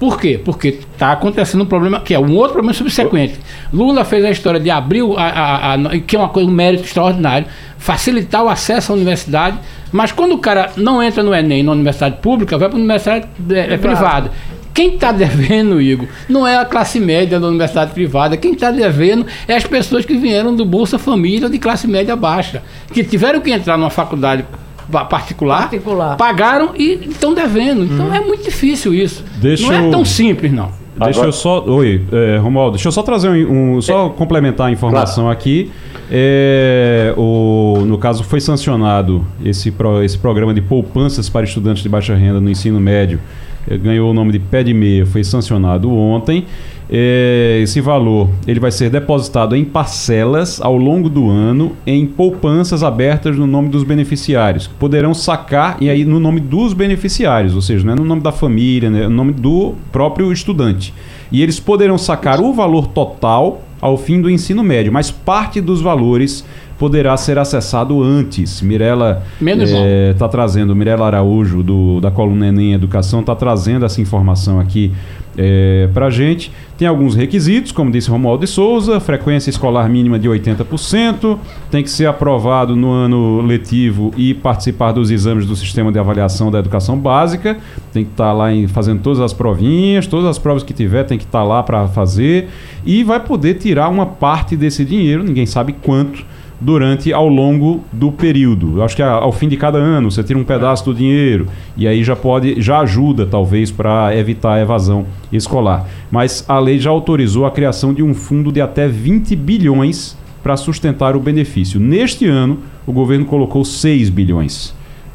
[0.01, 0.41] Por quê?
[0.43, 3.39] Porque está acontecendo um problema que é um outro problema subsequente.
[3.71, 6.85] Lula fez a história de abrir, a, a, a, que é uma coisa, um mérito
[6.85, 7.45] extraordinário,
[7.77, 9.59] facilitar o acesso à universidade,
[9.91, 13.27] mas quando o cara não entra no Enem, na universidade pública, vai para a universidade
[13.51, 14.31] é, é privada.
[14.73, 18.35] Quem está devendo, Igor, não é a classe média da universidade privada.
[18.35, 22.63] Quem está devendo é as pessoas que vieram do Bolsa Família de classe média baixa,
[22.91, 24.45] que tiveram que entrar numa faculdade
[24.91, 26.17] particular, particular.
[26.17, 27.83] pagaram e estão devendo.
[27.83, 28.13] Então hum.
[28.13, 29.23] é muito difícil isso.
[29.37, 30.69] Deixa não é tão simples, não.
[30.95, 31.27] Deixa Agora...
[31.27, 31.63] eu só.
[31.65, 33.75] Oi, é, Romualdo, deixa eu só trazer um.
[33.75, 34.09] um só é.
[34.09, 35.37] complementar a informação claro.
[35.37, 35.71] aqui.
[36.11, 41.87] É, o, no caso, foi sancionado esse, pro, esse programa de poupanças para estudantes de
[41.87, 43.19] baixa renda no ensino médio.
[43.67, 46.45] É, ganhou o nome de Pé de Meia, foi sancionado ontem.
[46.93, 52.83] É, esse valor ele vai ser depositado em parcelas ao longo do ano em poupanças
[52.83, 57.61] abertas no nome dos beneficiários, que poderão sacar e aí no nome dos beneficiários, ou
[57.61, 60.93] seja, não é no nome da família, né, é no nome do próprio estudante.
[61.31, 65.81] E eles poderão sacar o valor total ao fim do ensino médio, mas parte dos
[65.81, 66.45] valores
[66.77, 68.59] poderá ser acessado antes.
[68.61, 74.01] Mirela está é, tá trazendo, Mirela Araújo, do, da coluna Enem Educação, está trazendo essa
[74.01, 74.91] informação aqui
[75.37, 76.51] é, para a gente.
[76.77, 81.37] Tem alguns requisitos, como disse Romualdo de Souza, frequência escolar mínima de 80%,
[81.69, 86.49] tem que ser aprovado no ano letivo e participar dos exames do sistema de avaliação
[86.49, 87.57] da educação básica,
[87.93, 91.03] tem que estar tá lá em, fazendo todas as provinhas, todas as provas que tiver
[91.03, 92.49] tem que estar tá lá para fazer
[92.83, 96.25] e vai poder tirar uma parte desse dinheiro, ninguém sabe quanto,
[96.61, 98.77] durante ao longo do período.
[98.77, 101.87] Eu acho que ao fim de cada ano você tira um pedaço do dinheiro e
[101.87, 105.87] aí já pode, já ajuda talvez para evitar a evasão escolar.
[106.11, 110.55] Mas a lei já autorizou a criação de um fundo de até 20 bilhões para
[110.55, 111.79] sustentar o benefício.
[111.79, 114.73] Neste ano, o governo colocou 6 bilhões.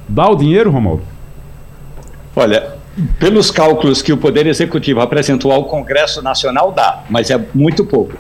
[0.09, 1.03] Dá o dinheiro, Romualdo?
[2.35, 2.75] Olha,
[3.19, 8.15] pelos cálculos que o Poder Executivo apresentou ao Congresso Nacional, dá, mas é muito pouco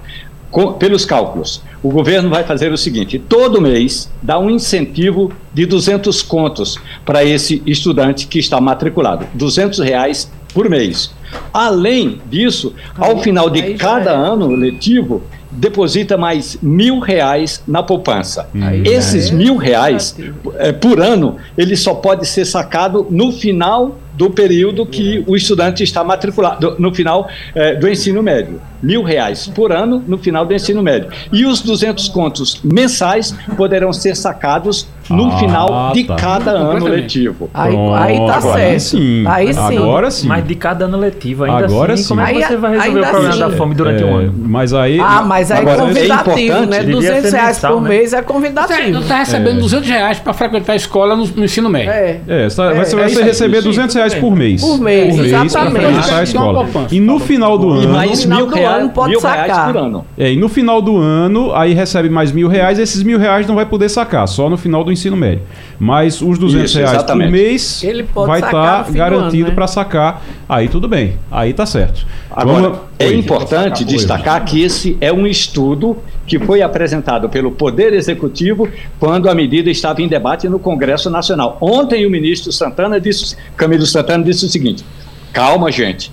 [0.57, 5.67] com, pelos cálculos, o governo vai fazer o seguinte: todo mês dá um incentivo de
[5.67, 11.13] 200 contos para esse estudante que está matriculado, 200 reais por mês.
[11.53, 14.15] Além disso, ao final de cada é.
[14.15, 18.49] ano letivo, deposita mais mil reais na poupança.
[18.63, 20.17] Aí Esses é mil reais
[20.55, 25.85] é, por ano, ele só pode ser sacado no final do período que o estudante
[25.85, 28.61] está matriculado, no final é, do ensino médio.
[28.83, 31.11] Mil reais por ano no final do ensino médio.
[31.33, 36.17] E os 200 contos mensais poderão ser sacados no Ah, final de tá.
[36.17, 37.49] cada ano letivo.
[37.55, 38.81] Aí, aí tá agora certo.
[38.81, 39.25] sim.
[39.27, 39.77] Aí sim.
[39.79, 40.29] Agora sim.
[40.29, 42.09] Mas de cada ano letivo, ainda Agora assim, sim.
[42.09, 43.39] como é que você vai resolver o problema assim.
[43.41, 44.35] da fome durante um É, ano?
[44.37, 45.01] Mas aí.
[45.01, 46.79] Ah, mas aí Agora, é convidativo, é né?
[46.81, 47.89] devia 200 ser reais mensal, por né?
[47.89, 48.91] mês é Você convidativo.
[48.91, 51.91] não está recebendo 200 reais para frequentar a escola no, no ensino médio.
[51.93, 52.21] É.
[52.27, 54.61] É, você, É, vai- você é vai aí, receber sim, 200 reais por mês.
[54.63, 55.73] Por mês, pra exatamente.
[55.87, 56.67] frequentar a escola.
[56.91, 57.93] E no final do E ano.
[57.93, 59.73] mais final mil, do reais, ano pode mil reais sacar.
[59.73, 60.05] por ano.
[60.19, 63.55] É, e no final do ano, aí recebe mais mil reais, esses mil reais não
[63.55, 65.43] vai poder sacar, só no final do ensino médio.
[65.79, 69.55] Mas os 200 Isso, reais por mês Ele pode vai estar do garantido né?
[69.55, 70.23] para sacar.
[70.49, 72.07] Aí tudo bem, aí tá certo.
[72.31, 73.15] Agora, Vamos- é Oi.
[73.17, 79.35] importante destacar que esse é um estudo que foi apresentado pelo Poder Executivo quando a
[79.35, 81.57] medida estava em debate no Congresso Nacional.
[81.61, 84.85] Ontem o ministro Santana disse, Camilo Santana disse o seguinte:
[85.33, 86.11] calma, gente.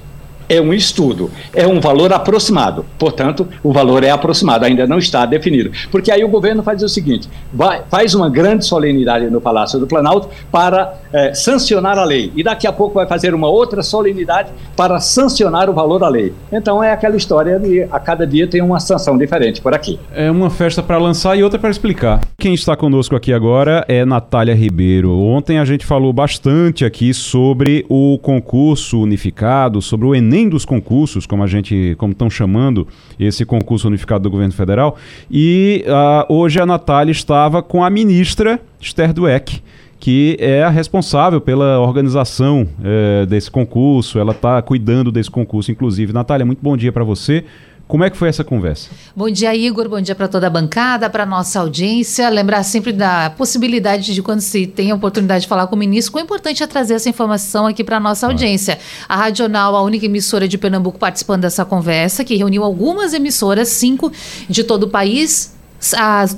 [0.49, 2.85] É um estudo, é um valor aproximado.
[2.99, 5.71] Portanto, o valor é aproximado, ainda não está definido.
[5.91, 9.87] Porque aí o governo faz o seguinte: vai- faz uma grande solenidade no Palácio do
[9.87, 12.31] Planalto para eh, sancionar a lei.
[12.35, 16.33] E daqui a pouco vai fazer uma outra solenidade para sancionar o valor da lei.
[16.51, 19.99] Então é aquela história de a cada dia tem uma sanção diferente por aqui.
[20.13, 22.21] É uma festa para lançar e outra para explicar.
[22.37, 25.11] Quem está conosco aqui agora é Natália Ribeiro.
[25.17, 31.25] Ontem a gente falou bastante aqui sobre o concurso unificado, sobre o Enem dos concursos,
[31.27, 32.87] como a gente, como estão chamando
[33.19, 34.97] esse concurso unificado do governo federal.
[35.29, 39.61] E ah, hoje a Natália estava com a ministra Esther Dweck,
[39.99, 44.19] que é a responsável pela organização eh, desse concurso.
[44.19, 46.11] Ela está cuidando desse concurso, inclusive.
[46.11, 47.45] Natália, muito bom dia para você.
[47.93, 48.89] Como é que foi essa conversa?
[49.15, 49.87] Bom dia, Igor.
[49.87, 52.27] Bom dia para toda a bancada, para nossa audiência.
[52.27, 56.11] Lembrar sempre da possibilidade de quando se tem a oportunidade de falar com o ministro,
[56.11, 58.79] quão importante é trazer essa informação aqui para nossa audiência.
[59.07, 64.11] A Radional, a única emissora de Pernambuco participando dessa conversa, que reuniu algumas emissoras, cinco
[64.49, 65.53] de todo o país.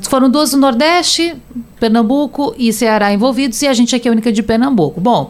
[0.10, 1.38] Foram duas do Nordeste,
[1.80, 5.02] Pernambuco e Ceará envolvidos, e a gente aqui é a única de Pernambuco.
[5.02, 5.30] Bom,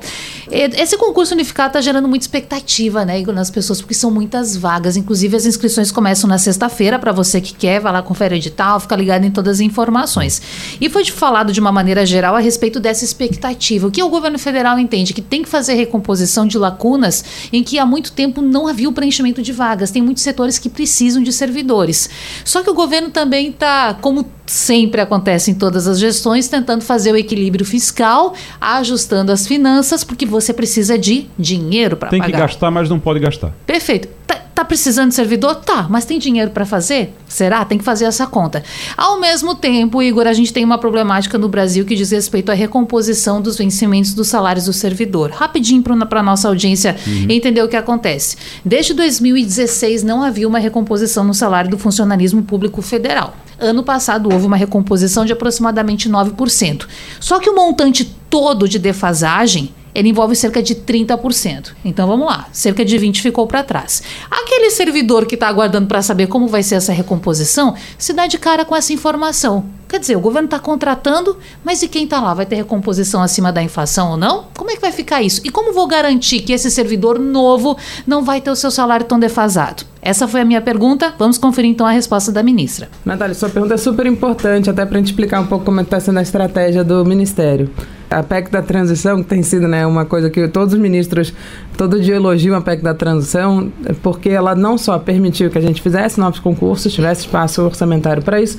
[0.51, 4.95] esse concurso unificado está gerando muita expectativa, né, Igor, nas pessoas, porque são muitas vagas.
[4.95, 8.79] Inclusive, as inscrições começam na sexta-feira, para você que quer, vai lá, confere o edital,
[8.79, 10.41] fica ligado em todas as informações.
[10.79, 13.87] E foi falado de uma maneira geral a respeito dessa expectativa.
[13.87, 15.13] O que o governo federal entende?
[15.13, 18.93] Que tem que fazer recomposição de lacunas em que há muito tempo não havia o
[18.93, 19.91] preenchimento de vagas.
[19.91, 22.09] Tem muitos setores que precisam de servidores.
[22.43, 27.11] Só que o governo também está, como sempre acontece em todas as gestões, tentando fazer
[27.11, 32.31] o equilíbrio fiscal, ajustando as finanças, porque você precisa de dinheiro para Tem pagar.
[32.31, 33.53] que gastar, mas não pode gastar.
[33.65, 34.07] Perfeito.
[34.27, 35.55] Tá, tá precisando de servidor?
[35.55, 37.15] Tá, mas tem dinheiro para fazer?
[37.27, 37.63] Será?
[37.63, 38.63] Tem que fazer essa conta.
[38.97, 42.55] Ao mesmo tempo, Igor, a gente tem uma problemática no Brasil que diz respeito à
[42.55, 45.29] recomposição dos vencimentos dos salários do servidor.
[45.29, 46.95] Rapidinho para a nossa audiência
[47.29, 48.37] entender o que acontece.
[48.63, 53.35] Desde 2016 não havia uma recomposição no salário do funcionalismo público federal.
[53.59, 56.87] Ano passado houve uma recomposição de aproximadamente 9%.
[57.19, 61.71] Só que o montante todo de defasagem ele envolve cerca de 30%.
[61.85, 64.03] Então vamos lá, cerca de 20 ficou para trás.
[64.29, 68.37] Aquele servidor que está aguardando para saber como vai ser essa recomposição se dá de
[68.37, 69.65] cara com essa informação.
[69.87, 72.33] Quer dizer, o governo está contratando, mas e quem está lá?
[72.33, 74.45] Vai ter recomposição acima da inflação ou não?
[74.57, 75.39] Como é que vai ficar isso?
[75.43, 79.19] E como vou garantir que esse servidor novo não vai ter o seu salário tão
[79.19, 79.83] defasado?
[80.01, 81.13] Essa foi a minha pergunta.
[81.17, 82.89] Vamos conferir então a resposta da ministra.
[83.05, 85.99] Natália, sua pergunta é super importante, até para a gente explicar um pouco como está
[85.99, 87.69] sendo a estratégia do Ministério.
[88.09, 91.33] A PEC da transição, que tem sido né, uma coisa que todos os ministros
[91.77, 95.61] todo dia elogiam a PEC da transição, é porque ela não só permitiu que a
[95.61, 98.57] gente fizesse novos concursos, tivesse espaço orçamentário para isso,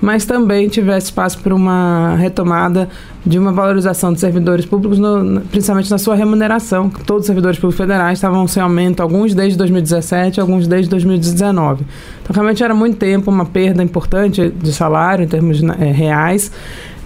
[0.00, 2.88] mas também tivesse espaço para uma retomada
[3.24, 6.88] de uma valorização dos servidores públicos, no- principalmente na sua remuneração.
[7.06, 11.84] Todos os servidores públicos federais estavam sem aumento, alguns desde 2017, alguns desde 2019.
[12.22, 16.50] Então, realmente era muito tempo uma perda importante de salário em termos eh, reais.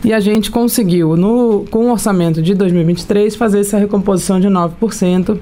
[0.05, 5.39] E a gente conseguiu, no, com o orçamento de 2023, fazer essa recomposição de 9%,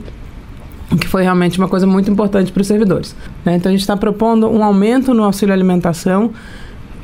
[1.00, 3.14] que foi realmente uma coisa muito importante para os servidores.
[3.44, 3.56] né?
[3.56, 6.32] Então, a gente está propondo um aumento no auxílio alimentação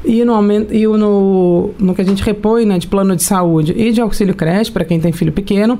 [0.05, 3.75] e no, aumento, e no, no que a gente repõe né, de plano de saúde
[3.77, 5.79] e de auxílio creche para quem tem filho pequeno,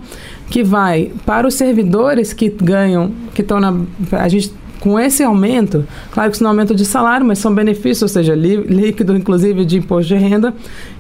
[0.51, 3.75] que vai para os servidores que ganham, que estão na.
[4.13, 4.53] A gente
[4.87, 8.09] com esse aumento, claro que isso não é aumento de salário, mas são benefícios, ou
[8.09, 10.55] seja, lí- líquido, inclusive, de imposto de renda,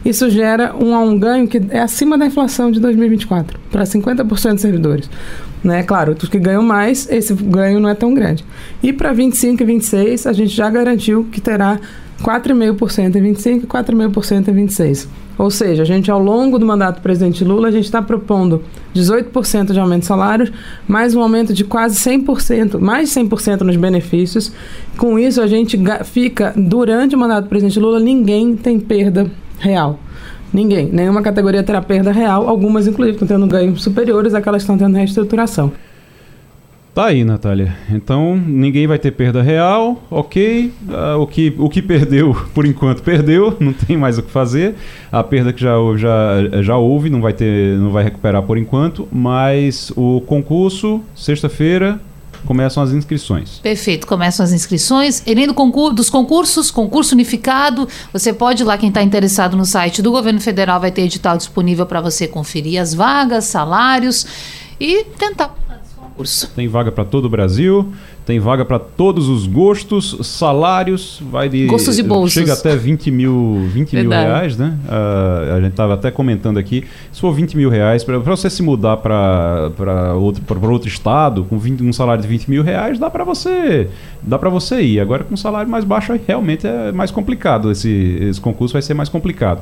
[0.04, 4.60] isso gera um, um ganho que é acima da inflação de 2024, para 50% dos
[4.60, 5.08] servidores.
[5.62, 5.84] Né?
[5.84, 8.44] Claro, os que ganham mais, esse ganho não é tão grande.
[8.82, 11.78] E para 25 e 26, a gente já garantiu que terá
[12.22, 15.08] 4,5% em 25 e 4,5% em 26.
[15.38, 18.62] Ou seja, a gente, ao longo do mandato do presidente Lula, a gente está propondo
[18.94, 20.50] 18% de aumento de salários,
[20.88, 24.50] mais um aumento de quase 100%, mais de 100% nos benefícios.
[24.96, 29.98] Com isso, a gente fica, durante o mandato do presidente Lula, ninguém tem perda real.
[30.52, 30.88] Ninguém.
[30.90, 34.96] Nenhuma categoria terá perda real, algumas, inclusive, estão tendo ganhos superiores àquelas que estão tendo
[34.96, 35.72] reestruturação.
[36.96, 37.76] Tá aí, Natália.
[37.90, 40.72] Então, ninguém vai ter perda real, ok.
[40.88, 44.74] Uh, o, que, o que perdeu, por enquanto, perdeu, não tem mais o que fazer.
[45.12, 49.06] A perda que já, já, já houve, não vai, ter, não vai recuperar por enquanto.
[49.12, 52.00] Mas o concurso, sexta-feira,
[52.46, 53.58] começam as inscrições.
[53.58, 55.22] Perfeito, começam as inscrições.
[55.26, 57.86] Enem do concurso, dos concursos, concurso unificado.
[58.10, 61.36] Você pode ir lá, quem está interessado no site do governo federal vai ter edital
[61.36, 64.26] disponível para você conferir as vagas, salários
[64.80, 65.54] e tentar
[66.16, 66.50] concurso.
[66.54, 67.92] Tem vaga para todo o Brasil,
[68.24, 71.66] tem vaga para todos os gostos, salários, vai de.
[71.66, 72.32] Gostos e bolsos.
[72.32, 74.76] Chega até 20 mil, 20 mil reais, né?
[74.86, 76.84] Uh, a gente estava até comentando aqui.
[77.12, 81.82] Se for 20 mil reais, para você se mudar para outro, outro estado, com 20,
[81.82, 83.88] um salário de 20 mil reais, dá para você
[84.22, 85.00] dá para você ir.
[85.00, 87.70] Agora, com um salário mais baixo, realmente é mais complicado.
[87.70, 89.60] Esse, esse concurso vai ser mais complicado.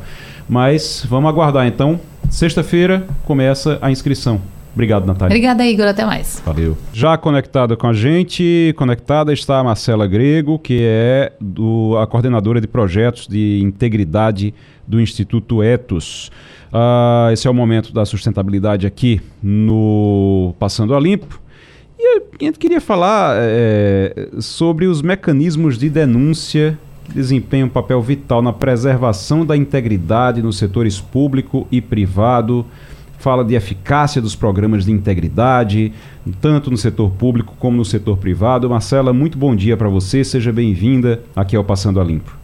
[0.48, 2.00] Mas vamos aguardar então.
[2.30, 4.40] Sexta-feira começa a inscrição.
[4.74, 5.32] Obrigado, Natália.
[5.32, 5.86] Obrigada, Igor.
[5.86, 6.42] Até mais.
[6.44, 6.76] Valeu.
[6.92, 12.60] Já conectada com a gente, conectada está a Marcela Grego, que é do, a coordenadora
[12.60, 14.52] de projetos de integridade
[14.86, 16.30] do Instituto Etos.
[16.72, 21.40] Uh, esse é o momento da sustentabilidade aqui no Passando a Limpo.
[21.96, 28.02] E a gente queria falar é, sobre os mecanismos de denúncia que desempenham um papel
[28.02, 32.66] vital na preservação da integridade nos setores público e privado
[33.24, 35.94] fala de eficácia dos programas de integridade,
[36.42, 38.68] tanto no setor público como no setor privado.
[38.68, 42.43] Marcela, muito bom dia para você, seja bem-vinda aqui ao Passando a Limpo.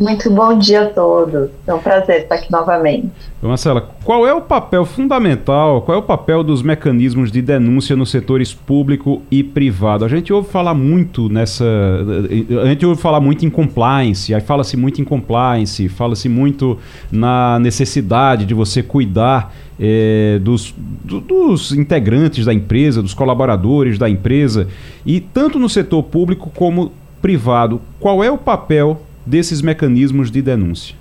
[0.00, 1.50] Muito bom dia a todos.
[1.66, 3.10] É um prazer estar aqui novamente.
[3.42, 8.10] Marcela, qual é o papel fundamental, qual é o papel dos mecanismos de denúncia nos
[8.10, 10.02] setores público e privado?
[10.02, 11.66] A gente ouve falar muito nessa.
[12.62, 16.78] A gente ouve falar muito em compliance, aí fala-se muito em compliance, fala-se muito
[17.12, 24.08] na necessidade de você cuidar é, dos, do, dos integrantes da empresa, dos colaboradores da
[24.08, 24.66] empresa,
[25.04, 30.96] e tanto no setor público como privado, qual é o papel desses mecanismos de denúncia?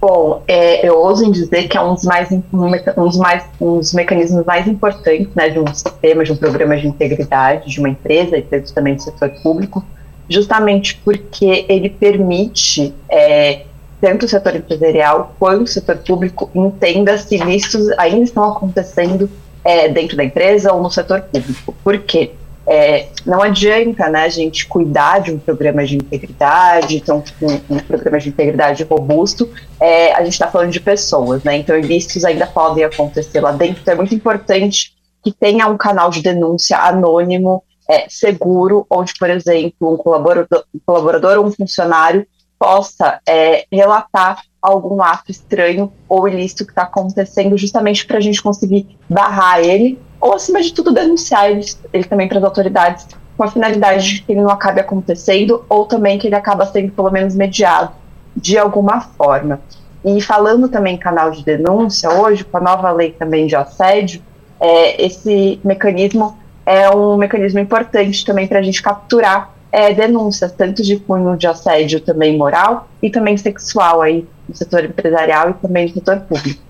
[0.00, 3.92] Bom, é, eu ouso em dizer que é um dos, mais, um mais, um dos
[3.92, 8.36] mecanismos mais importantes né, de um sistema, de um programa de integridade de uma empresa,
[8.36, 9.84] e também do setor público,
[10.28, 13.62] justamente porque ele permite é,
[14.00, 19.30] tanto o setor empresarial quanto o setor público entenda se ilícitos ainda estão acontecendo
[19.62, 21.76] é, dentro da empresa ou no setor público.
[21.84, 22.32] Por quê?
[22.66, 27.78] É, não adianta né, a gente cuidar de um programa de integridade, então um, um
[27.80, 31.56] programa de integridade robusto, é, a gente está falando de pessoas, né?
[31.56, 33.82] Então ilícitos ainda podem acontecer lá dentro.
[33.82, 34.94] Então é muito importante
[35.24, 40.80] que tenha um canal de denúncia anônimo, é, seguro, onde, por exemplo, um colaborador, um
[40.84, 42.26] colaborador ou um funcionário
[42.58, 48.40] possa é, relatar algum ato estranho ou ilícito que está acontecendo, justamente para a gente
[48.40, 53.42] conseguir barrar ele ou, acima de tudo, denunciar ele, ele também para as autoridades com
[53.42, 57.10] a finalidade de que ele não acabe acontecendo ou também que ele acaba sendo, pelo
[57.10, 57.90] menos, mediado
[58.36, 59.60] de alguma forma.
[60.04, 64.22] E falando também em canal de denúncia, hoje, com a nova lei também de assédio,
[64.60, 70.84] é, esse mecanismo é um mecanismo importante também para a gente capturar é, denúncias, tanto
[70.84, 75.88] de cunho de assédio também moral e também sexual aí no setor empresarial e também
[75.88, 76.62] no setor público.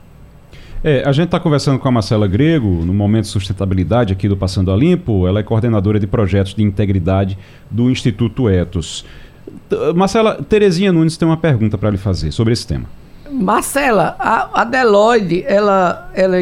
[0.84, 4.36] É, a gente está conversando com a Marcela Grego, no Momento de Sustentabilidade aqui do
[4.36, 5.28] Passando a Limpo.
[5.28, 7.38] Ela é coordenadora de projetos de integridade
[7.70, 9.04] do Instituto Etos.
[9.94, 12.86] Marcela, Terezinha Nunes tem uma pergunta para lhe fazer sobre esse tema.
[13.30, 16.36] Marcela, a, a Deloitte, ela, ela,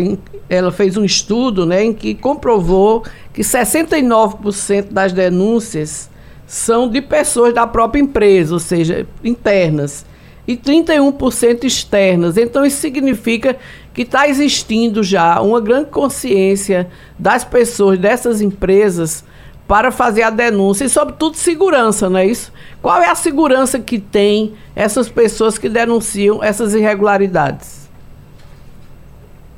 [0.48, 6.10] ela fez um estudo né, em que comprovou que 69% das denúncias
[6.46, 10.04] são de pessoas da própria empresa, ou seja, internas,
[10.48, 12.36] e 31% externas.
[12.36, 13.56] Então, isso significa
[13.92, 19.24] que está existindo já uma grande consciência das pessoas dessas empresas
[19.66, 22.52] para fazer a denúncia e, sobretudo, segurança, não é isso?
[22.82, 27.88] Qual é a segurança que tem essas pessoas que denunciam essas irregularidades?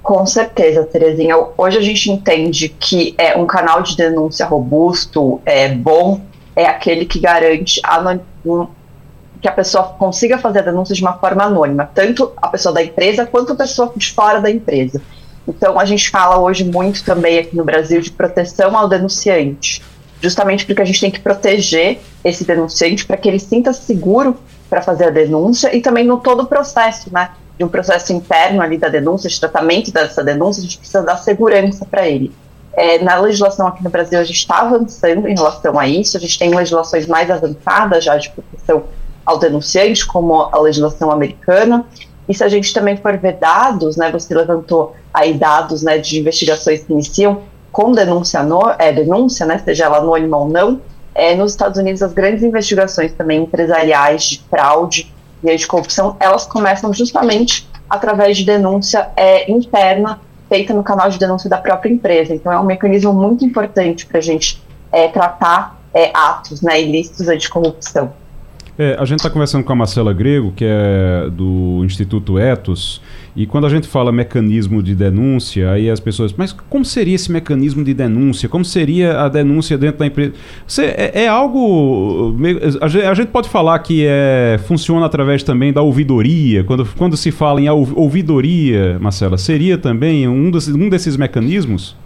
[0.03, 1.37] Com certeza, Terezinha.
[1.57, 6.21] Hoje a gente entende que é um canal de denúncia robusto, é bom,
[6.57, 7.81] é aquele que garante
[9.43, 12.83] que a pessoa consiga fazer a denúncia de uma forma anônima, tanto a pessoa da
[12.83, 15.03] empresa quanto a pessoa de fora da empresa.
[15.47, 19.83] Então, a gente fala hoje muito também aqui no Brasil de proteção ao denunciante,
[20.21, 24.39] justamente porque a gente tem que proteger esse denunciante para que ele sinta seguro
[24.71, 27.31] para fazer a denúncia e também no todo o processo, né?
[27.59, 31.17] De um processo interno ali da denúncia, de tratamento dessa denúncia, a gente precisa dar
[31.17, 32.33] segurança para ele.
[32.75, 36.21] É, na legislação aqui no Brasil, a gente está avançando em relação a isso, a
[36.21, 38.85] gente tem legislações mais avançadas já de proteção
[39.25, 41.85] ao denunciante, como a legislação americana.
[42.29, 46.19] E se a gente também for ver dados, né, você levantou aí dados né, de
[46.19, 50.81] investigações que iniciam com denúncia, no, é, denúncia né, seja ela anônima ou não,
[51.15, 55.13] é, nos Estados Unidos as grandes investigações também empresariais de fraude
[55.43, 61.19] e de corrupção, elas começam justamente através de denúncia é, interna feita no canal de
[61.19, 62.35] denúncia da própria empresa.
[62.35, 67.27] Então é um mecanismo muito importante para a gente é, tratar é, atos né, ilícitos
[67.39, 68.13] de corrupção.
[68.83, 73.01] É, a gente está conversando com a Marcela Grego, que é do Instituto Etos,
[73.37, 77.31] e quando a gente fala mecanismo de denúncia, aí as pessoas, mas como seria esse
[77.31, 78.49] mecanismo de denúncia?
[78.49, 80.33] Como seria a denúncia dentro da empresa?
[80.67, 82.35] Você, é, é, algo.
[82.81, 86.65] A gente pode falar que é, funciona através também da ouvidoria.
[86.65, 91.97] Quando, quando se fala em ouvidoria, Marcela, seria também um, dos, um desses mecanismos?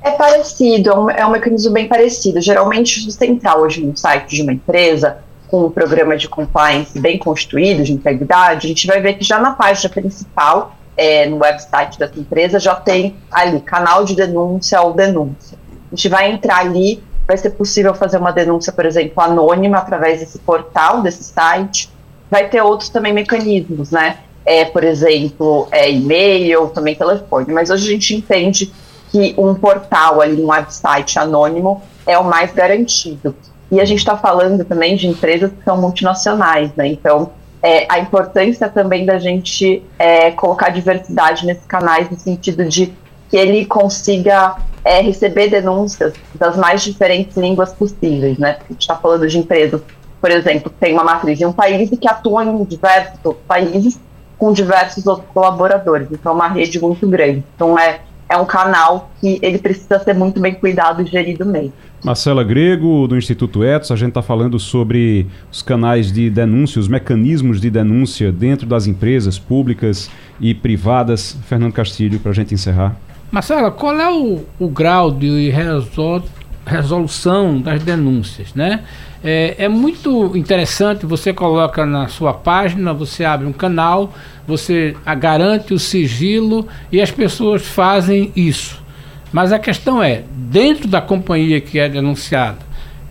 [0.00, 2.40] É parecido, é um, é um mecanismo bem parecido.
[2.40, 5.18] Geralmente, se você entrar hoje no site de uma empresa,
[5.50, 9.38] com um programa de compliance bem constituído, de integridade, a gente vai ver que já
[9.38, 14.94] na página principal, é, no website dessa empresa, já tem ali canal de denúncia ou
[14.94, 15.58] denúncia.
[15.90, 20.20] A gente vai entrar ali, vai ser possível fazer uma denúncia, por exemplo, anônima através
[20.20, 21.90] desse portal, desse site.
[22.30, 24.18] Vai ter outros também mecanismos, né?
[24.44, 27.52] É, por exemplo, é, e-mail, também telefone.
[27.52, 28.72] Mas hoje a gente entende
[29.10, 33.34] que um portal ali, um website anônimo, é o mais garantido.
[33.70, 36.88] E a gente está falando também de empresas que são multinacionais, né?
[36.88, 37.30] Então,
[37.62, 42.92] é, a importância também da gente é, colocar diversidade nesses canais, no sentido de
[43.28, 48.58] que ele consiga é, receber denúncias das mais diferentes línguas possíveis, né?
[48.58, 49.80] A gente está falando de empresas,
[50.20, 53.44] por exemplo, que tem uma matriz em um país e que atuam em diversos outros
[53.46, 54.00] países
[54.36, 56.08] com diversos outros colaboradores.
[56.10, 57.44] Então, é uma rede muito grande.
[57.54, 58.00] Então, é,
[58.30, 61.72] é um canal que ele precisa ser muito bem cuidado e gerido mesmo.
[62.02, 66.88] Marcela Grego, do Instituto Etos, a gente está falando sobre os canais de denúncia, os
[66.88, 70.08] mecanismos de denúncia dentro das empresas públicas
[70.40, 71.36] e privadas.
[71.46, 72.96] Fernando Castilho, para a gente encerrar.
[73.30, 76.22] Marcela, qual é o, o grau de resol,
[76.70, 78.80] resolução das denúncias, né?
[79.22, 84.14] É, é, muito interessante, você coloca na sua página, você abre um canal,
[84.46, 88.82] você garante o sigilo e as pessoas fazem isso.
[89.30, 92.58] Mas a questão é, dentro da companhia que é denunciada,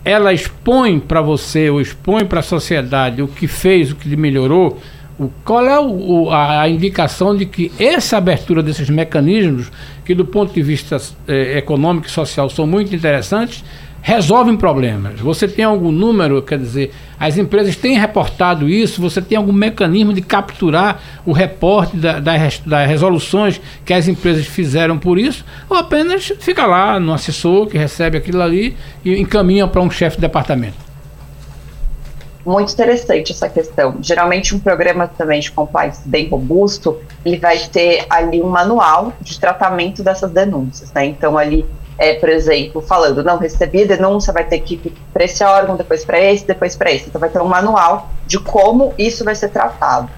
[0.03, 4.79] ela expõe para você ou expõe para a sociedade o que fez, o que melhorou,
[5.19, 9.69] o, qual é o, a, a, indicação de que essa abertura desses mecanismos,
[10.05, 10.97] que do ponto de vista
[11.27, 13.63] eh, econômico e social são muito interessantes,
[14.01, 15.19] resolvem problemas.
[15.19, 20.13] Você tem algum número, quer dizer, as empresas têm reportado isso, você tem algum mecanismo
[20.13, 25.75] de capturar o reporte da, das, das resoluções que as empresas fizeram por isso, ou
[25.75, 30.21] apenas fica lá no assessor que recebe aquilo ali e encaminha para um chefe de
[30.21, 30.88] departamento?
[32.45, 33.97] Muito interessante essa questão.
[34.01, 39.39] Geralmente um programa também de compliance bem robusto, ele vai ter ali um manual de
[39.39, 41.05] tratamento dessas denúncias, né?
[41.05, 41.65] Então ali
[41.99, 46.05] é, por exemplo, falando, não recebi denúncia, vai ter que ir para esse órgão, depois
[46.05, 47.09] para esse, depois para esse.
[47.09, 50.09] Então vai ter um manual de como isso vai ser tratado.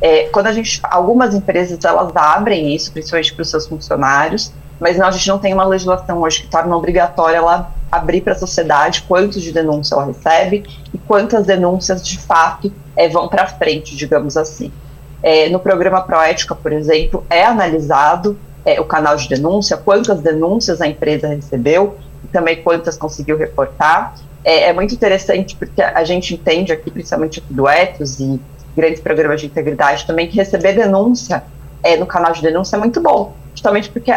[0.00, 4.50] É, quando a gente, algumas empresas elas abrem isso, principalmente para os seus funcionários,
[4.80, 8.32] mas não, a gente não tem uma legislação hoje que torna obrigatória ela abrir para
[8.32, 13.46] a sociedade quantos de denúncia ela recebe e quantas denúncias de fato é, vão para
[13.46, 14.72] frente, digamos assim.
[15.22, 20.80] É, no programa Proética, por exemplo, é analisado é, o canal de denúncia, quantas denúncias
[20.80, 24.14] a empresa recebeu e também quantas conseguiu reportar.
[24.44, 28.40] É, é, muito interessante porque a gente entende aqui, principalmente aqui do Etos e
[28.76, 31.42] grandes programas de integridade também, que receber denúncia
[31.82, 34.12] é, no canal de denúncia é muito bom, justamente porque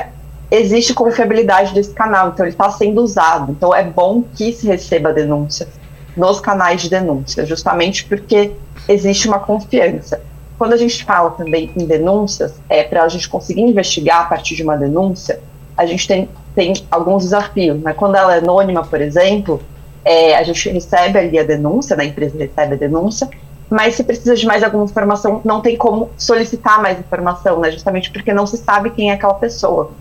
[0.52, 3.52] existe confiabilidade desse canal, então ele está sendo usado.
[3.52, 5.68] Então é bom que se receba denúncia
[6.16, 8.52] nos canais de denúncia, justamente porque
[8.88, 10.22] existe uma confiança.
[10.58, 14.56] Quando a gente fala também em denúncias, é, para a gente conseguir investigar a partir
[14.56, 15.39] de uma denúncia,
[15.78, 17.82] a gente tem, tem alguns desafios.
[17.82, 17.93] Né?
[17.93, 19.62] Quando ela é anônima, por exemplo,
[20.04, 22.04] é, a gente recebe ali a denúncia, né?
[22.04, 23.30] a empresa recebe a denúncia,
[23.70, 27.72] mas se precisa de mais alguma informação, não tem como solicitar mais informação, né?
[27.72, 29.91] justamente porque não se sabe quem é aquela pessoa.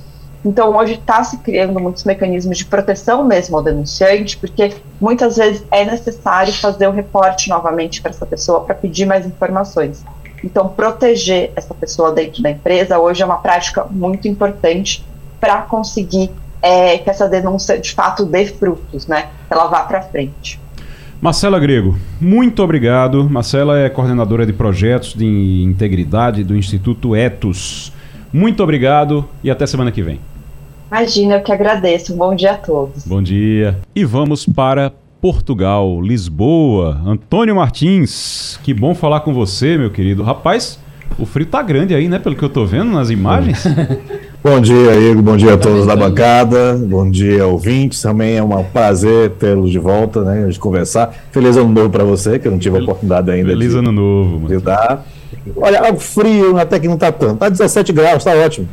[0.49, 5.62] Então, hoje está se criando muitos mecanismos de proteção mesmo ao denunciante, porque muitas vezes
[5.70, 10.03] é necessário fazer o reporte novamente para essa pessoa para pedir mais informações.
[10.42, 15.05] Então, proteger essa pessoa dentro da empresa hoje é uma prática muito importante
[15.38, 16.30] para conseguir
[16.62, 19.28] é, que essa denúncia de fato dê frutos, né?
[19.46, 20.59] Que ela vá para frente.
[21.20, 23.28] Marcela Grego, muito obrigado.
[23.28, 27.92] Marcela é coordenadora de projetos de integridade do Instituto Etos.
[28.32, 30.18] Muito obrigado e até semana que vem.
[30.91, 32.14] Imagina, eu que agradeço.
[32.14, 33.07] Um bom dia a todos.
[33.07, 33.78] Bom dia.
[33.95, 36.99] E vamos para Portugal, Lisboa.
[37.05, 40.22] Antônio Martins, que bom falar com você, meu querido.
[40.22, 40.78] Rapaz,
[41.18, 42.18] o frio tá grande aí, né?
[42.18, 43.66] Pelo que eu tô vendo nas imagens.
[44.43, 45.22] bom dia, Igor.
[45.22, 46.74] Bom dia a todos da bancada.
[46.78, 48.01] Bom dia, ouvintes.
[48.01, 50.47] Também é um prazer tê-los de volta, né?
[50.47, 51.14] De conversar.
[51.30, 53.93] Feliz ano novo para você, que eu não tive a oportunidade ainda Feliz de, ano
[53.93, 54.49] novo.
[54.49, 55.05] De dar.
[55.55, 57.36] Olha, o frio até que não tá tanto.
[57.36, 58.66] Tá 17 graus, tá ótimo.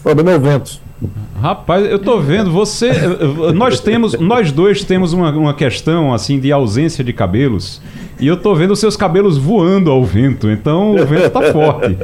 [0.00, 0.89] O problema é o vento.
[1.40, 2.92] Rapaz, eu tô vendo, você.
[3.54, 4.18] Nós temos.
[4.18, 7.80] Nós dois temos uma, uma questão assim de ausência de cabelos.
[8.20, 11.96] E eu tô vendo os seus cabelos voando ao vento, então o vento tá forte.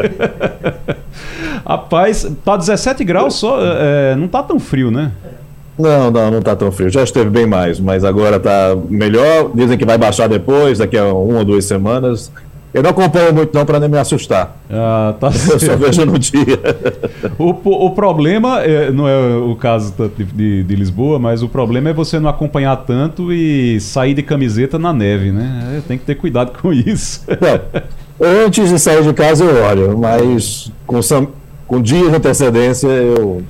[1.67, 3.59] Rapaz, tá 17 graus só.
[3.61, 5.13] É, não tá tão frio, né?
[5.79, 6.89] Não, não, não tá tão frio.
[6.89, 9.51] Já esteve bem mais, mas agora tá melhor.
[9.55, 12.33] Dizem que vai baixar depois, daqui a uma ou duas semanas.
[12.77, 14.55] Eu não acompanho muito não para nem me assustar.
[14.71, 15.65] Ah, tá certo.
[15.65, 16.61] Eu só vejo no dia.
[17.39, 21.89] o, o problema é, não é o caso de, de, de, Lisboa, mas o problema
[21.89, 25.79] é você não acompanhar tanto e sair de camiseta na neve, né?
[25.79, 27.25] É, tem que ter cuidado com isso.
[28.21, 31.01] Antes de sair de casa eu olho, mas com,
[31.67, 33.43] com dias de antecedência eu,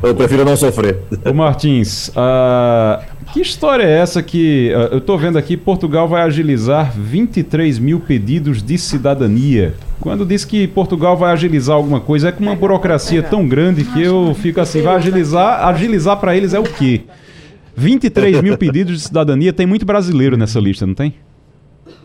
[0.00, 1.00] eu prefiro não sofrer.
[1.24, 3.02] Ô Martins, uh,
[3.32, 5.56] que história é essa que uh, eu estou vendo aqui?
[5.56, 9.74] Portugal vai agilizar 23 mil pedidos de cidadania.
[10.00, 14.02] Quando diz que Portugal vai agilizar alguma coisa, é com uma burocracia tão grande que
[14.02, 17.02] eu fico assim, vai agilizar, agilizar para eles é o quê?
[17.76, 21.14] 23 mil pedidos de cidadania, tem muito brasileiro nessa lista, não tem?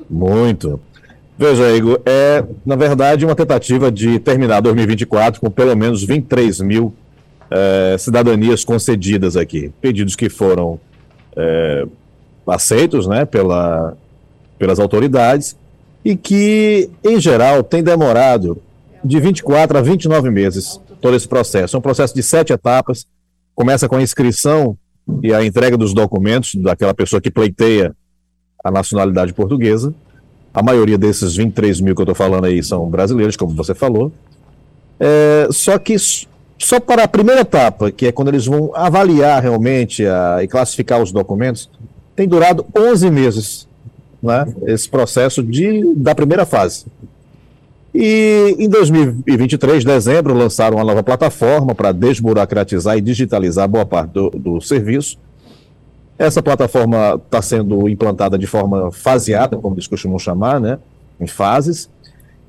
[0.10, 0.80] Muito.
[1.38, 6.94] Veja, Igor, é, na verdade, uma tentativa de terminar 2024 com pelo menos 23 mil
[7.50, 9.72] é, cidadanias concedidas aqui.
[9.82, 10.80] Pedidos que foram
[11.36, 11.86] é,
[12.48, 13.98] aceitos né, pela,
[14.58, 15.56] pelas autoridades
[16.04, 18.62] e que, em geral, tem demorado
[19.04, 21.76] de 24 a 29 meses todo esse processo.
[21.76, 23.06] É um processo de sete etapas.
[23.54, 24.78] Começa com a inscrição
[25.22, 27.96] e a entrega dos documentos daquela pessoa que pleiteia
[28.64, 29.94] a nacionalidade portuguesa.
[30.54, 34.12] A maioria desses 23 mil que eu estou falando aí são brasileiros, como você falou.
[35.00, 35.96] É, só que
[36.58, 41.02] só para a primeira etapa, que é quando eles vão avaliar realmente a, e classificar
[41.02, 41.70] os documentos,
[42.16, 43.68] tem durado 11 meses
[44.24, 46.86] né, esse processo de, da primeira fase.
[47.94, 54.30] E em 2023, dezembro, lançaram uma nova plataforma para desburocratizar e digitalizar boa parte do,
[54.32, 55.18] do serviço.
[56.18, 60.80] Essa plataforma está sendo implantada de forma faseada, como eles costumam chamar, né,
[61.20, 61.90] em fases.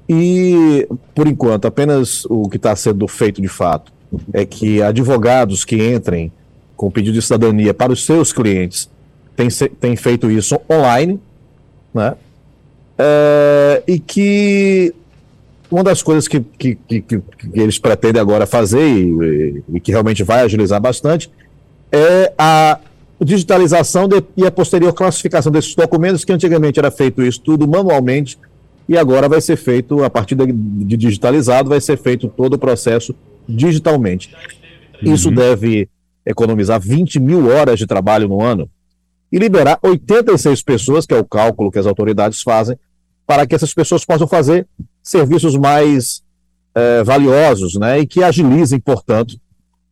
[0.09, 3.96] E, por enquanto, apenas o que está sendo feito de fato
[4.33, 6.33] é que advogados que entrem
[6.77, 8.89] com pedido de cidadania para os seus clientes
[9.35, 9.49] têm,
[9.81, 11.21] têm feito isso online,
[11.95, 12.15] né?
[12.99, 14.95] É, e que
[15.71, 20.23] uma das coisas que, que, que, que, eles pretendem agora fazer e, e, que realmente
[20.23, 21.31] vai agilizar bastante
[21.93, 22.79] é a
[23.21, 28.39] digitalização de, e a posterior classificação desses documentos, que antigamente era feito isso tudo manualmente
[28.89, 32.59] e agora vai ser feito, a partir de, de digitalizado, vai ser feito todo o
[32.59, 33.15] processo
[33.49, 34.35] digitalmente.
[35.03, 35.15] Uhum.
[35.15, 35.89] Isso deve
[36.25, 38.69] economizar 20 mil horas de trabalho no ano
[39.31, 42.77] e liberar 86 pessoas, que é o cálculo que as autoridades fazem,
[43.27, 44.67] para que essas pessoas possam fazer
[45.03, 46.23] serviços mais
[46.75, 49.37] é, valiosos né, e que agilizem, portanto,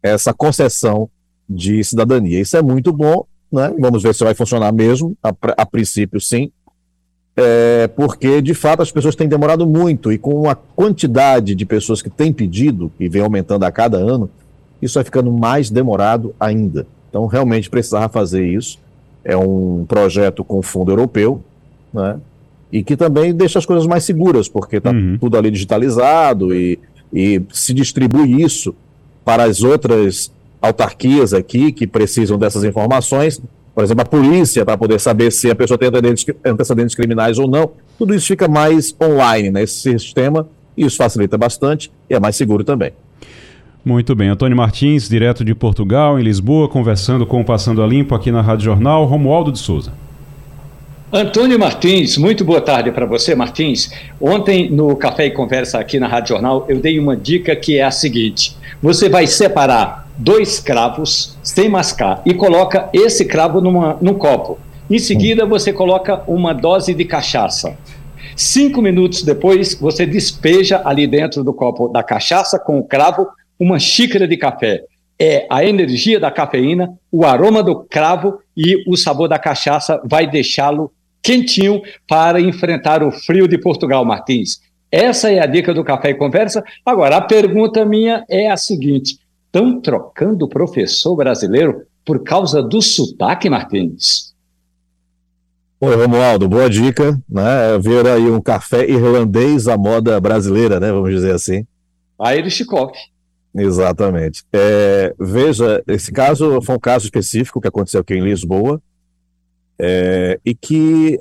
[0.02, 1.08] essa concessão
[1.48, 2.40] de cidadania.
[2.40, 3.72] Isso é muito bom, né?
[3.78, 6.50] vamos ver se vai funcionar mesmo, a, a princípio sim,
[7.36, 12.00] é, porque de fato as pessoas têm demorado muito e com a quantidade de pessoas
[12.00, 14.30] que têm pedido, e vem aumentando a cada ano,
[14.80, 16.86] isso vai ficando mais demorado ainda.
[17.08, 18.78] Então, realmente precisava fazer isso.
[19.24, 21.40] É um projeto com fundo europeu,
[21.92, 22.18] né?
[22.70, 25.16] E que também deixa as coisas mais seguras, porque está uhum.
[25.18, 26.78] tudo ali digitalizado e,
[27.12, 28.74] e se distribui isso
[29.24, 30.30] para as outras
[30.60, 33.40] autarquias aqui que precisam dessas informações
[33.74, 35.90] por exemplo, a polícia, para poder saber se a pessoa tem
[36.44, 37.72] antecedentes criminais ou não.
[37.98, 40.46] Tudo isso fica mais online nesse né, sistema,
[40.76, 42.92] e isso facilita bastante e é mais seguro também.
[43.84, 44.28] Muito bem.
[44.28, 48.40] Antônio Martins, direto de Portugal, em Lisboa, conversando com o Passando a Limpo aqui na
[48.40, 49.92] Rádio Jornal, Romualdo de Souza.
[51.12, 53.90] Antônio Martins, muito boa tarde para você, Martins.
[54.20, 57.84] Ontem, no Café e Conversa aqui na Rádio Jornal, eu dei uma dica que é
[57.84, 64.14] a seguinte: você vai separar dois cravos sem mascar e coloca esse cravo numa, num
[64.14, 64.58] copo.
[64.90, 67.76] Em seguida, você coloca uma dose de cachaça.
[68.34, 73.28] Cinco minutos depois, você despeja ali dentro do copo da cachaça com o cravo
[73.58, 74.82] uma xícara de café.
[75.18, 80.28] É a energia da cafeína, o aroma do cravo e o sabor da cachaça vai
[80.28, 80.92] deixá-lo
[81.22, 84.60] quentinho para enfrentar o frio de Portugal, Martins.
[84.90, 86.62] Essa é a dica do Café e Conversa.
[86.84, 92.82] Agora, a pergunta minha é a seguinte: estão trocando o professor brasileiro por causa do
[92.82, 94.34] sotaque, Martins?
[95.80, 97.78] Oi, Romualdo, boa dica, né?
[97.80, 100.92] Ver aí um café irlandês à moda brasileira, né?
[100.92, 101.66] Vamos dizer assim.
[102.18, 102.92] A Erishkov.
[103.54, 104.42] Exatamente.
[104.52, 108.82] É, veja, esse caso foi um caso específico que aconteceu aqui em Lisboa
[109.78, 111.18] é, e que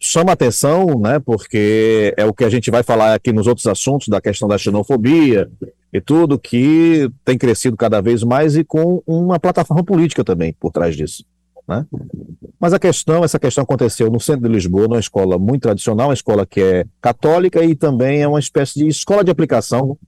[0.00, 1.18] chama atenção, né?
[1.18, 4.58] Porque é o que a gente vai falar aqui nos outros assuntos da questão da
[4.58, 5.48] xenofobia
[5.92, 10.72] e tudo que tem crescido cada vez mais e com uma plataforma política também por
[10.72, 11.24] trás disso.
[11.68, 11.84] Né?
[12.60, 16.14] Mas a questão, essa questão aconteceu no centro de Lisboa, numa escola muito tradicional, uma
[16.14, 19.98] escola que é católica e também é uma espécie de escola de aplicação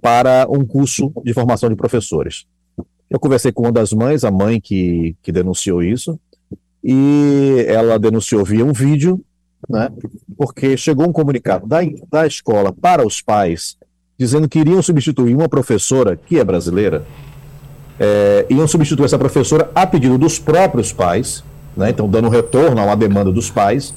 [0.00, 2.46] para um curso de formação de professores.
[3.08, 6.18] Eu conversei com uma das mães, a mãe que, que denunciou isso,
[6.82, 9.20] e ela denunciou via um vídeo,
[9.68, 9.88] né,
[10.36, 11.78] porque chegou um comunicado da,
[12.10, 13.76] da escola para os pais,
[14.18, 17.04] dizendo que iriam substituir uma professora, que é brasileira,
[17.98, 21.42] é, iam substituir essa professora a pedido dos próprios pais,
[21.76, 23.94] né, então dando retorno uma demanda dos pais,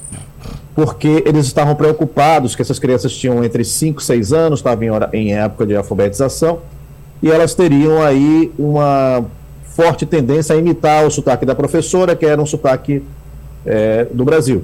[0.75, 5.17] porque eles estavam preocupados que essas crianças tinham entre 5 e 6 anos, estavam em,
[5.17, 6.59] em época de alfabetização,
[7.21, 9.25] e elas teriam aí uma
[9.63, 13.03] forte tendência a imitar o sotaque da professora, que era um sotaque
[13.65, 14.63] é, do Brasil.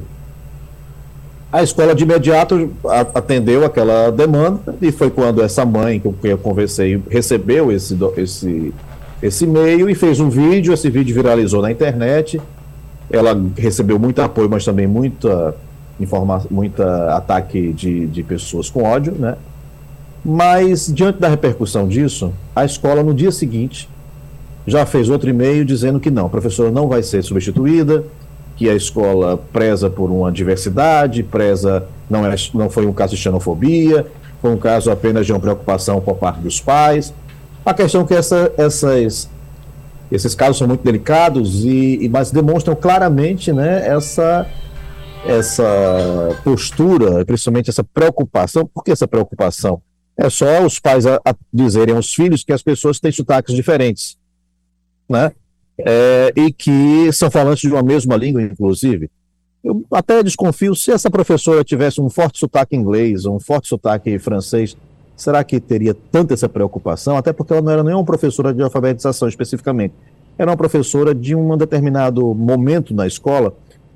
[1.51, 2.69] A escola de imediato
[3.13, 8.73] atendeu aquela demanda e foi quando essa mãe com quem eu conversei recebeu esse, esse,
[9.23, 10.73] esse e-mail e fez um vídeo.
[10.73, 12.41] Esse vídeo viralizou na internet.
[13.09, 15.55] Ela recebeu muito apoio, mas também muita
[15.99, 19.35] informação, muita ataque de, de pessoas com ódio, né?
[20.23, 23.87] Mas, diante da repercussão disso, a escola, no dia seguinte,
[24.65, 28.03] já fez outro e-mail dizendo que não, a professora não vai ser substituída,
[28.55, 33.21] que a escola preza por uma diversidade, preza, não, é, não foi um caso de
[33.21, 34.07] xenofobia,
[34.41, 37.13] foi um caso apenas de uma preocupação por parte dos pais.
[37.65, 39.29] A questão é que essa, essas,
[40.15, 44.47] esses casos são muito delicados, e, e mas demonstram claramente né, essa
[45.25, 45.63] essa
[46.43, 48.65] postura, principalmente essa preocupação.
[48.67, 49.81] Por que essa preocupação?
[50.17, 54.17] É só os pais a, a dizerem aos filhos que as pessoas têm sotaques diferentes,
[55.09, 55.31] né?
[55.77, 59.09] É, e que são falantes de uma mesma língua, inclusive.
[59.63, 64.77] Eu até desconfio se essa professora tivesse um forte sotaque inglês, um forte sotaque francês,
[65.15, 67.17] será que teria tanta essa preocupação?
[67.17, 69.93] Até porque ela não era nenhuma professora de alfabetização especificamente.
[70.37, 73.53] Era uma professora de um determinado momento na escola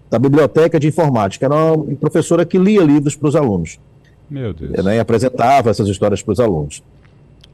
[0.10, 1.46] da biblioteca de informática.
[1.46, 3.80] Era uma professora que lia livros para os alunos.
[4.30, 4.84] Meu Deus.
[4.84, 6.82] Né, e apresentava essas histórias para os alunos.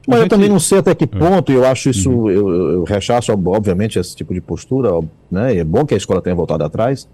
[0.06, 0.26] Mas gente...
[0.26, 1.06] eu também não sei até que é.
[1.06, 2.30] ponto, eu acho isso, uhum.
[2.30, 4.90] eu, eu rechaço, obviamente, esse tipo de postura,
[5.30, 5.56] né?
[5.56, 7.08] É bom que a escola tenha voltado atrás,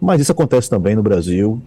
[0.00, 1.62] mas isso acontece também no Brasil,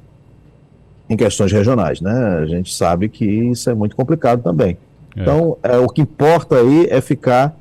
[1.09, 2.39] em questões regionais, né?
[2.41, 4.77] A gente sabe que isso é muito complicado também.
[5.15, 5.21] É.
[5.21, 7.57] Então, é, o que importa aí é ficar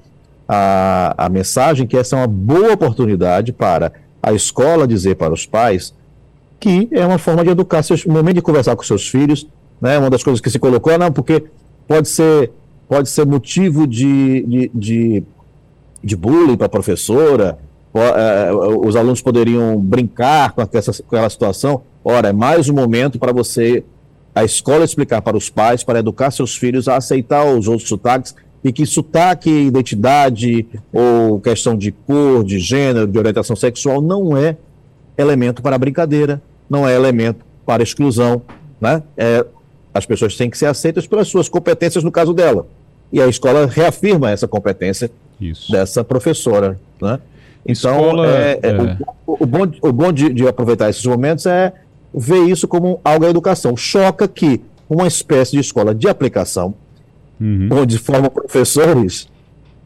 [0.47, 3.93] a, a mensagem que essa é uma boa oportunidade para
[4.23, 5.95] a escola dizer para os pais
[6.61, 9.47] que é uma forma de educar, seus, momento de conversar com seus filhos,
[9.81, 11.45] né, uma das coisas que se colocou, não, porque
[11.87, 12.51] pode ser,
[12.89, 15.25] pode ser motivo de, de, de,
[16.03, 17.68] de bullying para a professora, é,
[18.85, 21.83] os alunos poderiam brincar com aquela situação.
[22.05, 23.85] Ora, é mais um momento para você,
[24.35, 28.35] a escola explicar para os pais, para educar seus filhos a aceitar os outros sotaques
[28.63, 34.57] e que sotaque, identidade ou questão de cor, de gênero, de orientação sexual não é
[35.17, 38.43] elemento para brincadeira, não é elemento para exclusão,
[38.81, 39.03] né?
[39.17, 39.45] É,
[39.93, 42.67] as pessoas têm que ser aceitas pelas suas competências no caso dela.
[43.13, 45.11] E a escola reafirma essa competência
[45.41, 45.73] Isso.
[45.73, 47.19] dessa professora, né?
[47.69, 48.97] Então, escola, é, é, é.
[49.27, 51.73] O, o, bom, o bom de, de aproveitar esses momentos é
[52.13, 53.77] ver isso como algo da educação.
[53.77, 56.75] Choca que uma espécie de escola de aplicação
[57.41, 57.69] uhum.
[57.71, 59.29] onde forma professores,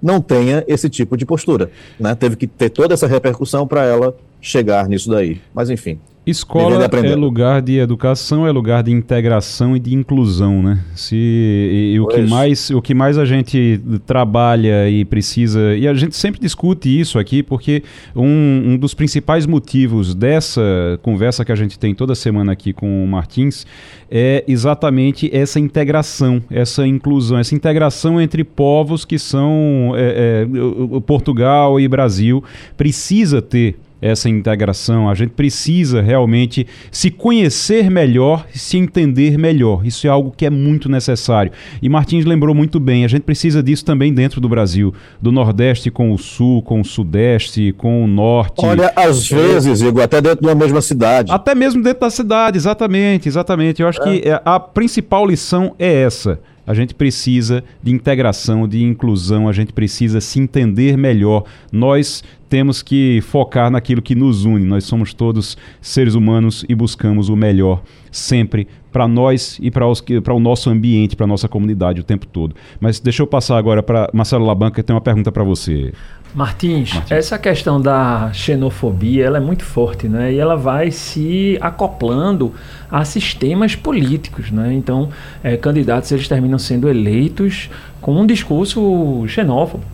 [0.03, 1.70] não tenha esse tipo de postura.
[1.99, 2.14] Né?
[2.14, 5.41] Teve que ter toda essa repercussão para ela chegar nisso daí.
[5.55, 5.99] Mas enfim.
[6.25, 10.79] Escola é lugar de educação, é lugar de integração e de inclusão, né?
[10.95, 15.75] Se, e, e o, que mais, o que mais a gente trabalha e precisa.
[15.75, 17.83] E a gente sempre discute isso aqui, porque
[18.14, 20.62] um, um dos principais motivos dessa
[21.03, 23.66] conversa que a gente tem toda semana aqui com o Martins
[24.09, 31.81] é exatamente essa integração, essa inclusão, essa integração entre povos que são é, é, Portugal
[31.81, 32.45] e Brasil
[32.77, 35.09] precisa ter essa integração.
[35.09, 39.86] A gente precisa realmente se conhecer melhor, se entender melhor.
[39.86, 41.53] Isso é algo que é muito necessário.
[41.80, 45.90] E Martins lembrou muito bem, a gente precisa disso também dentro do Brasil, do Nordeste
[45.90, 48.66] com o Sul, com o Sudeste, com o Norte.
[48.66, 51.30] Olha, às vezes, Igor, até dentro da mesma cidade.
[51.30, 53.80] Até mesmo dentro da cidade, exatamente, exatamente.
[53.80, 54.05] Eu acho é.
[54.05, 56.40] que a principal lição é essa.
[56.66, 61.44] A gente precisa de integração, de inclusão, a gente precisa se entender melhor.
[61.72, 62.22] Nós
[62.53, 64.66] temos que focar naquilo que nos une.
[64.66, 67.80] Nós somos todos seres humanos e buscamos o melhor
[68.11, 69.86] sempre para nós e para
[70.34, 72.55] o nosso ambiente, para a nossa comunidade o tempo todo.
[72.78, 75.94] Mas deixa eu passar agora para Marcelo Labanca, que tem uma pergunta para você.
[76.34, 80.30] Martins, Martins, essa questão da xenofobia ela é muito forte, né?
[80.34, 82.53] E ela vai se acoplando
[82.90, 84.74] a sistemas políticos, né?
[84.74, 85.09] Então,
[85.42, 89.84] é, candidatos eles terminam sendo eleitos com um discurso xenófobo.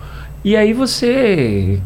[0.44, 1.80] E aí você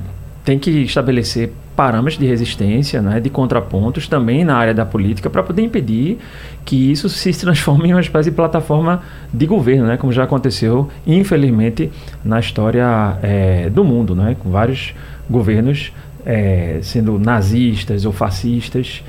[0.45, 5.43] tem que estabelecer parâmetros de resistência, né, de contrapontos também na área da política para
[5.43, 6.19] poder impedir
[6.65, 10.89] que isso se transforme em uma espécie de plataforma de governo, né, como já aconteceu,
[11.07, 11.91] infelizmente,
[12.25, 14.95] na história é, do mundo, né, com vários
[15.31, 15.93] governos
[16.25, 19.03] é, sendo nazistas ou fascistas.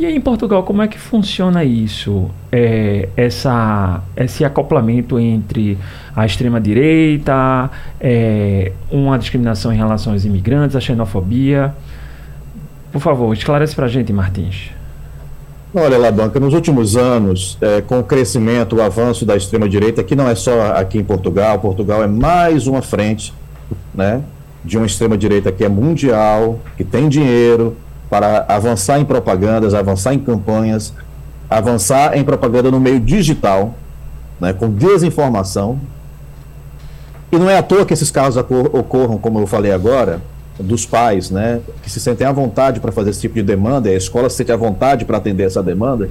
[0.00, 2.30] E aí em Portugal, como é que funciona isso?
[2.50, 5.76] É, essa, esse acoplamento entre
[6.16, 7.70] a extrema-direita,
[8.00, 11.74] é, uma discriminação em relação aos imigrantes, a xenofobia.
[12.90, 14.70] Por favor, esclarece para a gente, Martins.
[15.74, 20.26] Olha, Labanca, nos últimos anos, é, com o crescimento, o avanço da extrema-direita, que não
[20.26, 23.34] é só aqui em Portugal, Portugal é mais uma frente
[23.94, 24.22] né,
[24.64, 27.76] de uma extrema-direita que é mundial, que tem dinheiro
[28.10, 30.92] para avançar em propagandas, avançar em campanhas,
[31.48, 33.74] avançar em propaganda no meio digital,
[34.40, 35.78] né, com desinformação.
[37.30, 38.36] E não é à toa que esses casos
[38.72, 40.20] ocorram, como eu falei agora,
[40.58, 43.94] dos pais, né, que se sentem à vontade para fazer esse tipo de demanda, e
[43.94, 46.10] a escola se sente à vontade para atender essa demanda,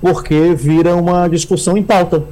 [0.00, 2.22] porque vira uma discussão em pauta,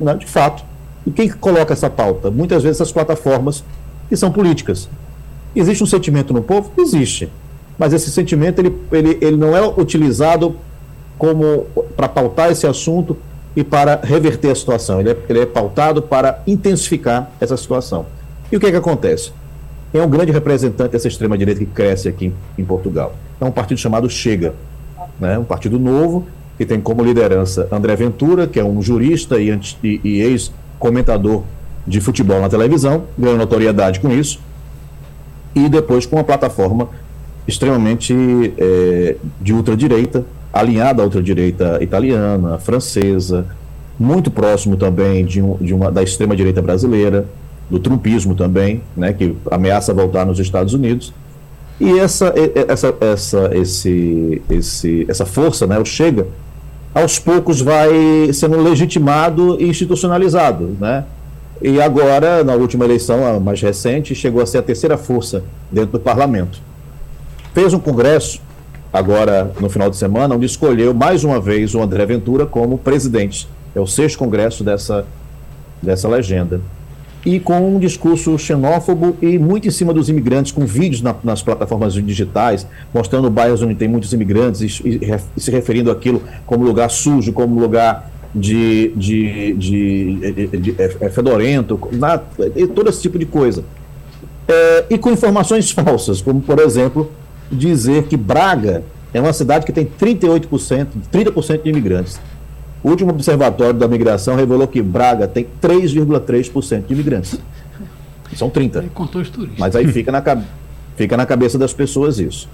[0.00, 0.64] né, de fato.
[1.04, 2.30] E quem coloca essa pauta?
[2.30, 3.64] Muitas vezes as plataformas
[4.08, 4.88] que são políticas.
[5.56, 6.70] Existe um sentimento no povo?
[6.78, 7.28] Existe.
[7.78, 10.56] Mas esse sentimento ele, ele, ele não é utilizado
[11.16, 11.66] como
[11.96, 13.16] para pautar esse assunto
[13.54, 15.00] e para reverter a situação.
[15.00, 18.06] Ele é, ele é pautado para intensificar essa situação.
[18.50, 19.32] E o que, é que acontece?
[19.92, 23.14] é um grande representante dessa extrema-direita que cresce aqui em, Portugal.
[23.40, 24.54] É um partido chamado Chega,
[25.18, 25.38] né?
[25.38, 26.26] um partido novo,
[26.58, 29.48] que tem como liderança André Ventura, que é um jurista e,
[29.82, 31.44] e, e ex-comentador
[31.86, 34.40] de futebol na televisão, ganhou notoriedade com isso,
[35.54, 36.88] e depois com uma plataforma
[37.48, 38.14] extremamente
[38.58, 43.46] é, de ultradireita, alinhada à ultradireita italiana, francesa,
[43.98, 47.26] muito próximo também de, um, de uma, da extrema-direita brasileira,
[47.70, 51.12] do trumpismo também, né, que ameaça voltar nos Estados Unidos.
[51.80, 52.32] E essa,
[52.68, 56.26] essa, essa, esse, esse, essa força, né, o Chega,
[56.94, 57.90] aos poucos vai
[58.32, 60.76] sendo legitimado e institucionalizado.
[60.80, 61.04] Né?
[61.62, 65.92] E agora, na última eleição, a mais recente, chegou a ser a terceira força dentro
[65.92, 66.67] do parlamento.
[67.58, 68.40] Fez um congresso,
[68.92, 73.48] agora no final de semana, onde escolheu mais uma vez o André Ventura como presidente.
[73.74, 75.04] É o sexto congresso dessa,
[75.82, 76.60] dessa legenda
[77.26, 81.42] e com um discurso xenófobo e muito em cima dos imigrantes, com vídeos na, nas
[81.42, 85.00] plataformas digitais, mostrando bairros onde tem muitos imigrantes e, e,
[85.36, 91.10] e se referindo àquilo como lugar sujo, como lugar de, de, de, de, é, é
[91.10, 92.18] fedorento, na,
[92.72, 93.64] todo esse tipo de coisa.
[94.46, 97.10] É, e com informações falsas, como, por exemplo,
[97.50, 98.82] dizer que Braga
[99.12, 102.20] é uma cidade que tem 38%, 30% de imigrantes.
[102.82, 107.38] O último observatório da migração revelou que Braga tem 3,3% de imigrantes.
[108.36, 108.82] São 30.
[109.58, 110.22] Mas aí fica na,
[110.96, 112.48] fica na cabeça das pessoas isso.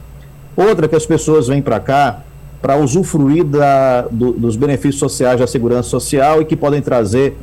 [0.57, 2.21] Outra que as pessoas vêm para cá
[2.63, 7.37] para usufruir da, do, dos benefícios sociais da segurança social e que podem trazer,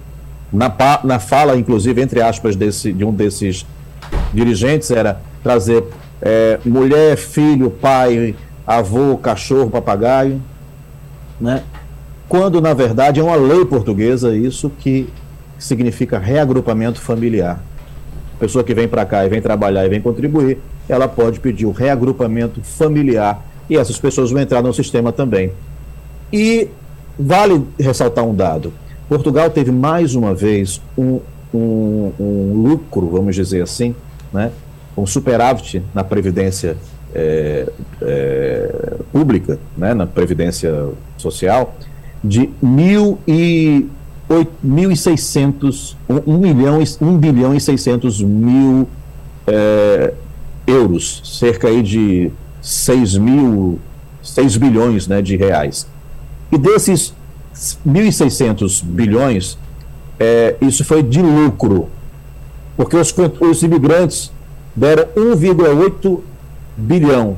[0.52, 0.74] na,
[1.04, 3.64] na fala, inclusive, entre aspas, desse, de um desses
[4.34, 5.84] dirigentes, era trazer
[6.22, 10.42] é, mulher, filho, pai, avô, cachorro, papagaio,
[11.40, 11.64] né?
[12.32, 15.10] quando na verdade é uma lei portuguesa isso que
[15.60, 17.62] significa reagrupamento familiar.
[18.36, 20.58] A pessoa que vem para cá e vem trabalhar e vem contribuir,
[20.88, 25.52] ela pode pedir o reagrupamento familiar e essas pessoas vão entrar no sistema também.
[26.32, 26.70] E
[27.20, 28.72] vale ressaltar um dado:
[29.10, 31.20] Portugal teve mais uma vez um,
[31.54, 33.94] um, um lucro, vamos dizer assim,
[34.32, 34.52] né,
[34.96, 36.78] um superávit na previdência
[37.14, 37.68] é,
[38.02, 41.76] é, pública, né, na previdência social,
[42.24, 43.88] de mil e
[44.66, 48.88] 1.600, 1 milhão, 1 bilhão e 600 mil
[49.48, 50.14] é,
[50.66, 52.32] euros, cerca aí de
[52.62, 53.80] 6 mil,
[54.24, 55.88] 6 bilhões né, de reais.
[56.52, 57.14] E desses
[57.86, 59.58] 1.600 bilhões,
[60.20, 61.90] é, isso foi de lucro,
[62.78, 64.32] porque os, os imigrantes
[64.76, 66.20] deram 1,8
[66.78, 67.38] bilhão,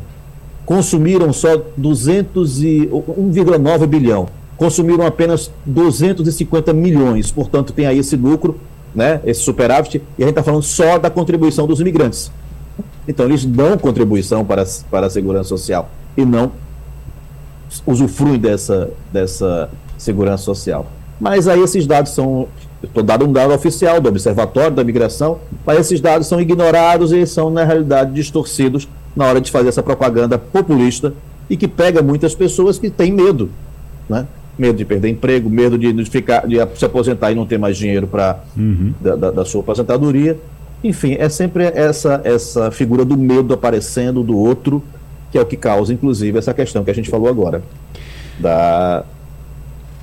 [0.65, 4.27] consumiram só 1,9 bilhão
[4.63, 8.59] consumiram apenas 250 milhões, portanto tem aí esse lucro,
[8.93, 12.31] né, esse superávit, e a gente está falando só da contribuição dos imigrantes.
[13.05, 16.51] Então, eles dão contribuição para, para a segurança social e não
[17.85, 20.85] usufruem dessa, dessa segurança social.
[21.19, 22.47] Mas aí esses dados são.
[22.83, 27.25] Estou dando um dado oficial do Observatório da Migração, mas esses dados são ignorados e
[27.25, 31.13] são, na realidade, distorcidos na hora de fazer essa propaganda populista
[31.49, 33.49] e que pega muitas pessoas que têm medo,
[34.09, 34.27] né?
[34.57, 37.77] Medo de perder emprego, medo de, de ficar, de se aposentar e não ter mais
[37.77, 38.93] dinheiro para uhum.
[39.01, 40.37] da, da, da, sua aposentadoria.
[40.83, 44.83] Enfim, é sempre essa essa figura do medo aparecendo do outro
[45.31, 47.63] que é o que causa, inclusive, essa questão que a gente falou agora.
[48.39, 49.03] Da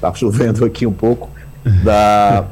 [0.00, 1.30] tá chovendo aqui um pouco
[1.64, 2.44] da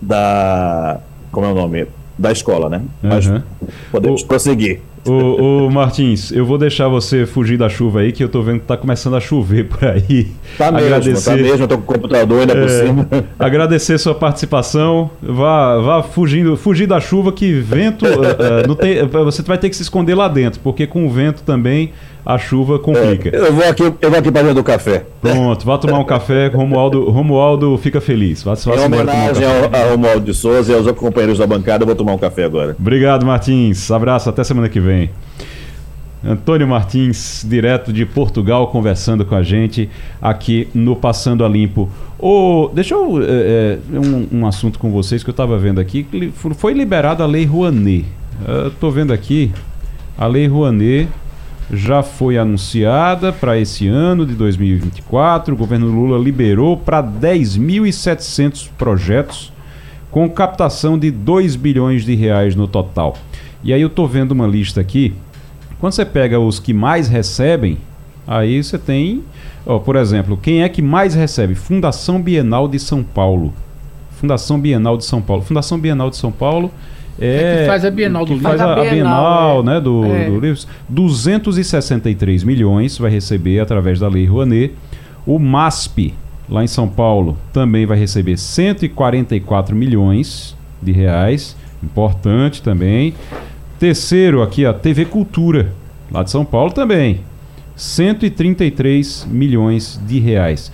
[0.00, 1.00] da
[1.30, 1.86] como é o nome
[2.18, 2.82] da escola, né?
[3.02, 3.42] Mas uhum.
[3.90, 4.80] podemos o, prosseguir.
[5.06, 8.60] O, o, Martins, eu vou deixar você fugir da chuva aí, que eu tô vendo
[8.60, 10.32] que tá começando a chover por aí.
[10.58, 13.08] Tá mesmo, agradecer, tá mesmo, eu tô com o computador ainda é, por cima.
[13.38, 15.10] Agradecer sua participação.
[15.22, 18.04] Vá, vá fugindo, fugir da chuva, que vento.
[18.04, 21.92] uh, tem, você vai ter que se esconder lá dentro, porque com o vento também
[22.26, 23.28] a chuva complica.
[23.28, 25.06] É, eu vou aqui, eu vou aqui para dentro do café.
[25.22, 28.42] Pronto, vá tomar um café, Romualdo, Romualdo fica feliz.
[28.42, 31.84] Vá, vá em homenagem um ao, Romualdo de Souza e aos outros companheiros da bancada,
[31.84, 32.74] eu vou tomar um café agora.
[32.76, 33.92] Obrigado, Martins.
[33.92, 35.08] Abraço, até semana que vem.
[36.24, 39.88] Antônio Martins, direto de Portugal, conversando com a gente
[40.20, 41.88] aqui no Passando a Limpo.
[42.18, 43.20] Oh, deixa eu.
[43.22, 46.04] É, um, um, assunto com vocês que eu estava vendo aqui.
[46.56, 48.04] Foi liberada a Lei Rouanet.
[48.66, 49.52] Estou vendo aqui.
[50.18, 51.08] A Lei Rouanet
[51.72, 55.54] já foi anunciada para esse ano de 2024.
[55.54, 59.52] O governo Lula liberou para 10.700 projetos,
[60.10, 63.16] com captação de 2 bilhões de reais no total.
[63.62, 65.14] E aí eu estou vendo uma lista aqui.
[65.80, 67.78] Quando você pega os que mais recebem,
[68.26, 69.24] aí você tem,
[69.66, 71.54] ó, por exemplo, quem é que mais recebe?
[71.54, 73.52] Fundação Bienal de São Paulo.
[74.12, 75.42] Fundação Bienal de São Paulo.
[75.42, 76.70] Fundação Bienal de São Paulo
[77.20, 78.48] é, é, que faz a Bienal do Livro.
[78.48, 79.62] Faz a, a Bienal, Bienal é.
[79.64, 80.24] né, do, é.
[80.26, 80.62] do livro.
[80.88, 84.74] 263 milhões vai receber através da Lei Rouanet.
[85.26, 86.14] O MASP,
[86.48, 91.56] lá em São Paulo, também vai receber 144 milhões de reais.
[91.82, 93.14] Importante também.
[93.78, 95.72] Terceiro aqui, a TV Cultura,
[96.10, 97.20] lá de São Paulo também.
[97.74, 100.72] 133 milhões de reais.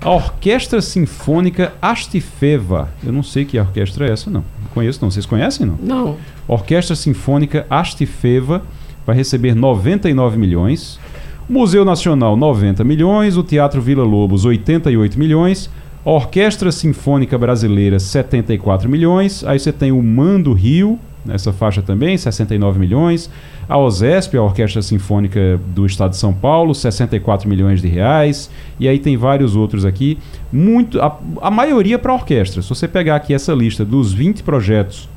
[0.00, 2.88] A Orquestra Sinfônica Astifeva.
[3.04, 4.44] Eu não sei que orquestra é essa, não.
[4.62, 5.10] Não conheço, não.
[5.10, 5.76] Vocês conhecem, não?
[5.82, 6.16] Não.
[6.46, 8.62] Orquestra Sinfônica Astifeva
[9.04, 11.00] vai receber 99 milhões.
[11.48, 13.36] Museu Nacional, 90 milhões.
[13.36, 15.68] O Teatro Vila Lobos, 88 milhões.
[16.04, 19.42] A Orquestra Sinfônica Brasileira, 74 milhões.
[19.44, 23.30] Aí você tem o Mando Rio, nessa faixa também, 69 milhões.
[23.68, 28.50] A OSESP, a Orquestra Sinfônica do Estado de São Paulo, 64 milhões de reais.
[28.80, 30.18] E aí tem vários outros aqui.
[30.52, 32.62] Muito, a, a maioria para orquestra.
[32.62, 35.08] Se você pegar aqui essa lista dos 20 projetos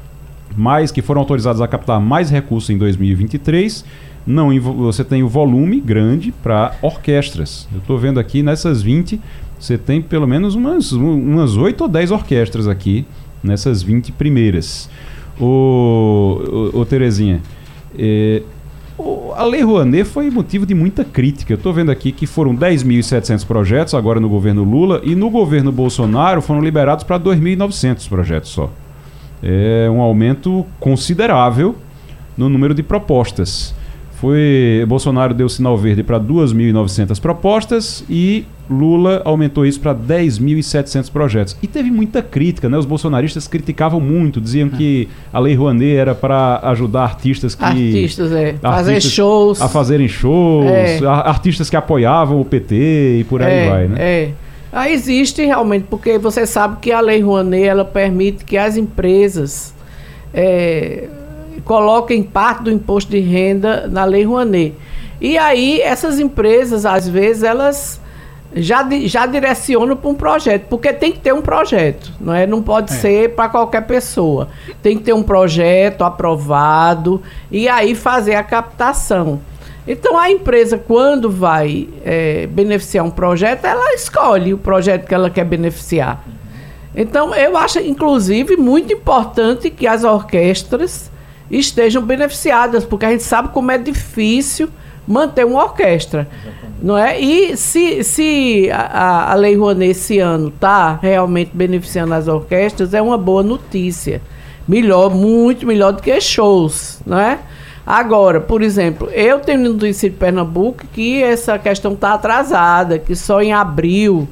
[0.55, 3.85] mais que foram autorizados a captar mais recursos em 2023,
[4.25, 7.67] não você tem o volume grande para orquestras.
[7.71, 9.19] Eu estou vendo aqui nessas 20,
[9.59, 13.05] você tem pelo menos umas, umas 8 ou 10 orquestras aqui
[13.43, 14.89] nessas 20 primeiras.
[15.41, 17.41] Ô, ô, ô Terezinha,
[17.97, 18.43] é,
[19.35, 21.53] a Lei Rouanet foi motivo de muita crítica.
[21.53, 25.71] Eu estou vendo aqui que foram 10.700 projetos agora no governo Lula e no governo
[25.71, 28.69] Bolsonaro foram liberados para 2.900 projetos só.
[29.41, 31.75] É um aumento considerável
[32.37, 33.73] no número de propostas.
[34.21, 41.57] Foi Bolsonaro deu sinal verde para 2.900 propostas e Lula aumentou isso para 10.700 projetos.
[41.59, 42.77] E teve muita crítica, né?
[42.77, 48.31] Os bolsonaristas criticavam muito, diziam que a Lei Rouanet era para ajudar artistas que artistas
[48.31, 50.99] é, fazer shows, a fazerem shows, é.
[51.03, 53.95] artistas que apoiavam o PT e por aí é, vai, né?
[53.99, 54.31] É.
[54.71, 59.73] Ah, existe realmente, porque você sabe que a Lei Rouanet ela permite que as empresas
[60.31, 61.09] é,
[61.65, 64.75] coloquem parte do imposto de renda na Lei Rouanet.
[65.19, 68.01] E aí, essas empresas, às vezes, elas
[68.55, 72.45] já, já direcionam para um projeto, porque tem que ter um projeto, não é?
[72.45, 72.95] Não pode é.
[72.95, 74.49] ser para qualquer pessoa.
[74.81, 77.21] Tem que ter um projeto aprovado
[77.51, 79.39] e aí fazer a captação.
[79.87, 85.29] Então a empresa, quando vai é, beneficiar um projeto, ela escolhe o projeto que ela
[85.29, 86.23] quer beneficiar.
[86.95, 91.10] Então eu acho, inclusive, muito importante que as orquestras
[91.59, 94.69] estejam beneficiadas, porque a gente sabe como é difícil
[95.07, 96.27] manter uma orquestra.
[96.81, 97.19] Não é?
[97.19, 103.01] E se, se a, a Lei Rouanet esse ano está realmente beneficiando as orquestras, é
[103.01, 104.21] uma boa notícia.
[104.67, 107.39] Melhor, muito melhor do que shows, não é?
[107.85, 113.15] Agora, por exemplo, eu tenho no município de Pernambuco que essa questão está atrasada, que
[113.15, 114.27] só em abril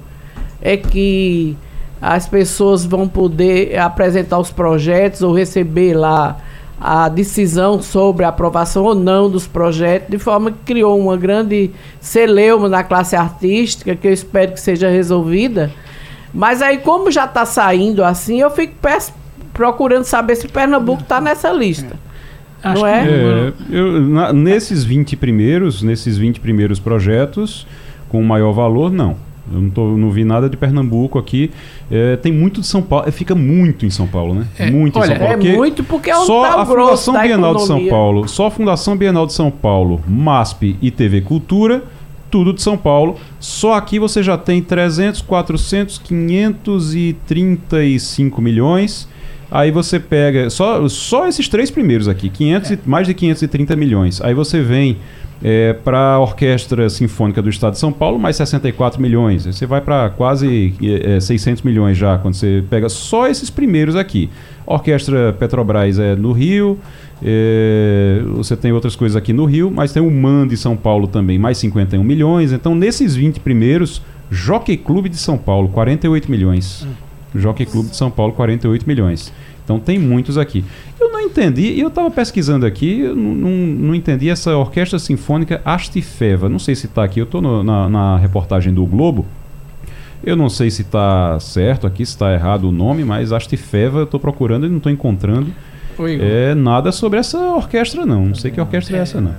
[0.62, 1.58] é que
[2.02, 6.38] as pessoas vão poder apresentar os projetos ou receber lá
[6.80, 11.72] a decisão sobre a aprovação ou não dos projetos, de forma que criou uma grande
[12.00, 15.72] celeuma na classe artística, que eu espero que seja resolvida.
[16.34, 18.76] Mas aí, como já está saindo assim, eu fico
[19.54, 21.98] procurando saber se Pernambuco está nessa lista.
[22.64, 23.08] Acho não é?
[23.08, 27.66] é eu, na, nesses 20 primeiros, nesses 20 primeiros projetos,
[28.10, 29.18] com maior valor, não.
[29.54, 31.52] Eu não, tô, não vi nada de Pernambuco aqui.
[31.90, 33.08] É, tem muito de São Paulo.
[33.08, 34.48] É, fica muito em São Paulo, né?
[34.58, 35.48] É, muito olha, em São Paulo.
[35.48, 38.98] É muito porque é um só a Fundação Bienal de São Paulo, só a Fundação
[38.98, 41.84] Bienal de São Paulo, MASP e TV Cultura,
[42.30, 43.18] tudo de São Paulo.
[43.40, 49.08] Só aqui você já tem 300, 400, 535 milhões.
[49.52, 54.22] Aí você pega só, só esses três primeiros aqui, 500 e, mais de 530 milhões.
[54.22, 54.98] Aí você vem
[55.44, 59.46] é, para a Orquestra Sinfônica do Estado de São Paulo, mais 64 milhões.
[59.46, 64.30] Você vai para quase é, 600 milhões já, quando você pega só esses primeiros aqui.
[64.66, 66.78] Orquestra Petrobras é no Rio,
[67.24, 71.08] é, você tem outras coisas aqui no Rio, mas tem o MAN de São Paulo
[71.08, 72.52] também, mais 51 milhões.
[72.52, 76.86] Então, nesses 20 primeiros, Jockey Clube de São Paulo, 48 milhões.
[76.86, 77.10] Hum.
[77.36, 79.32] Jockey Clube de São Paulo, 48 milhões.
[79.70, 80.66] Então tem muitos aqui.
[81.00, 84.98] Eu não entendi, e eu estava pesquisando aqui, eu não, não, não, entendi essa Orquestra
[84.98, 86.50] Sinfônica Astifeva.
[86.50, 89.28] Não sei se está aqui, eu estou na, na reportagem do Globo.
[90.24, 94.04] Eu não sei se está certo aqui, se está errado o nome, mas Astifeva eu
[94.06, 95.54] estou procurando e não estou encontrando
[96.20, 98.26] é, nada sobre essa orquestra, não.
[98.26, 99.36] Não sei que orquestra é, é essa, não.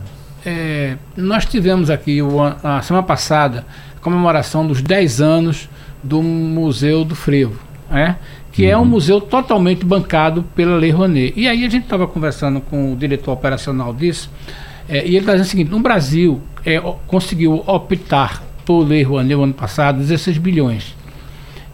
[0.46, 3.66] É, nós tivemos aqui o, a semana passada
[3.96, 5.68] a comemoração dos 10 anos
[6.04, 7.69] do Museu do Frevo.
[7.92, 8.14] É?
[8.52, 8.70] que uhum.
[8.70, 11.32] é um museu totalmente bancado pela Lei Rouanet.
[11.36, 14.30] E aí a gente estava conversando com o diretor operacional disso,
[14.88, 19.34] é, e ele está dizendo o seguinte: no Brasil é, conseguiu optar por Lei Rouanet
[19.34, 20.94] no ano passado 16 bilhões.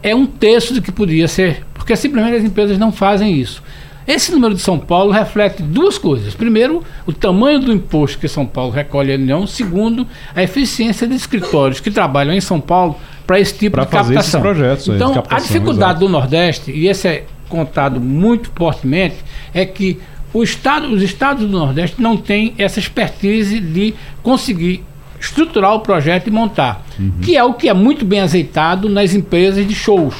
[0.02, 3.62] É um terço do que podia ser, porque simplesmente as empresas não fazem isso.
[4.06, 6.32] Esse número de São Paulo reflete duas coisas.
[6.32, 9.44] Primeiro, o tamanho do imposto que São Paulo recolhe à União.
[9.48, 12.96] Segundo, a eficiência de escritórios que trabalham em São Paulo
[13.26, 14.20] para esse tipo pra de captação.
[14.20, 19.16] Esses projetos então, captação, a dificuldade do Nordeste, e esse é contado muito fortemente,
[19.52, 19.98] é que
[20.42, 24.84] estado, os estados do Nordeste não têm essa expertise de conseguir
[25.18, 27.12] estruturar o projeto e montar, uhum.
[27.22, 30.14] que é o que é muito bem azeitado nas empresas de shows.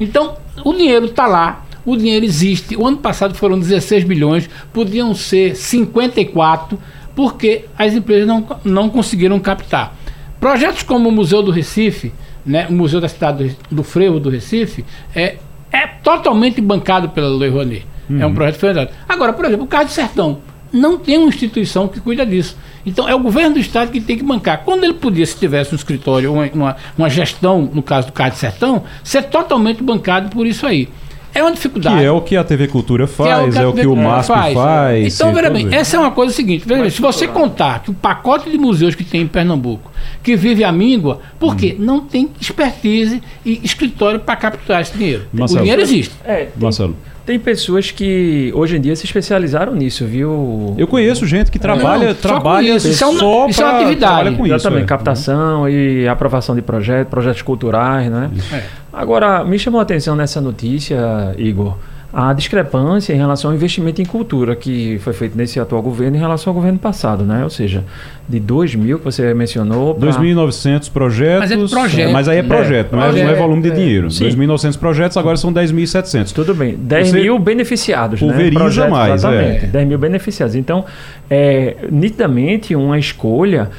[0.00, 2.76] Então, o dinheiro está lá, o dinheiro existe.
[2.76, 6.78] O ano passado foram 16 bilhões, podiam ser 54,
[7.14, 9.94] porque as empresas não, não conseguiram captar.
[10.40, 12.12] Projetos como o Museu do Recife,
[12.44, 14.84] né, o Museu da Cidade do, do Frevo do Recife,
[15.14, 15.36] é,
[15.70, 17.86] é totalmente bancado pela Lei Rouanet.
[18.08, 18.20] Uhum.
[18.20, 18.34] É um uhum.
[18.34, 18.88] projeto federal.
[19.08, 20.40] Agora, por exemplo, o Carro do Sertão
[20.72, 22.56] não tem uma instituição que cuida disso.
[22.84, 24.62] Então é o governo do estado que tem que bancar.
[24.64, 28.30] Quando ele podia, se tivesse um escritório, uma, uma, uma gestão, no caso do Carro
[28.30, 30.88] do Sertão, ser totalmente bancado por isso aí.
[31.34, 31.98] É uma dificuldade.
[31.98, 33.96] Que é o que a TV Cultura faz, é o que, é o, que o
[33.96, 34.54] MASP faz.
[34.54, 35.14] faz.
[35.14, 36.66] Então, veja bem, essa é uma coisa seguinte.
[36.66, 39.90] Bem, se você contar que o pacote de museus que tem em Pernambuco,
[40.22, 41.76] que vive a míngua, por quê?
[41.78, 41.84] Hum.
[41.84, 45.24] Não tem expertise e escritório para capturar esse dinheiro.
[45.32, 45.60] Marcelo.
[45.60, 46.14] O dinheiro existe.
[46.24, 46.96] É, tem, Marcelo.
[47.24, 50.74] Tem pessoas que hoje em dia se especializaram nisso, viu?
[50.76, 53.18] Eu conheço gente que trabalha, Não, trabalha só, isso.
[53.18, 54.36] Só, isso é uma atividade.
[54.36, 54.88] Com Exatamente, isso, é.
[54.88, 58.28] captação e aprovação de projetos, projetos culturais, né?
[58.52, 58.81] É.
[58.92, 61.76] Agora, me chamou a atenção nessa notícia, Igor,
[62.12, 66.20] a discrepância em relação ao investimento em cultura que foi feito nesse atual governo em
[66.20, 67.42] relação ao governo passado, né?
[67.42, 67.82] Ou seja,
[68.28, 69.94] de 2 mil que você mencionou.
[69.94, 70.10] Pra...
[70.10, 71.50] 2.900 projetos.
[71.50, 72.12] Mas, é projeto.
[72.12, 74.08] mas aí é projeto, é, não, é, não é volume de é, dinheiro.
[74.08, 76.32] 2.900 projetos, agora são 10.700.
[76.32, 76.76] Tudo bem.
[76.76, 78.20] 10 você mil beneficiados.
[78.20, 78.28] Né?
[78.28, 78.90] Pulveriza né?
[78.90, 79.14] mais.
[79.14, 79.64] Exatamente.
[79.64, 79.68] É.
[79.68, 80.54] 10 mil beneficiados.
[80.54, 80.84] Então,
[81.30, 83.70] é, nitidamente, uma escolha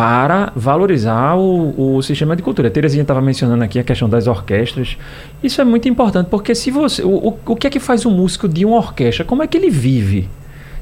[0.00, 2.68] para valorizar o, o sistema de cultura.
[2.68, 4.96] A Terezinha estava mencionando aqui a questão das orquestras.
[5.42, 7.02] Isso é muito importante, porque se você.
[7.02, 9.26] O, o, o que é que faz um músico de uma orquestra?
[9.26, 10.26] Como é que ele vive?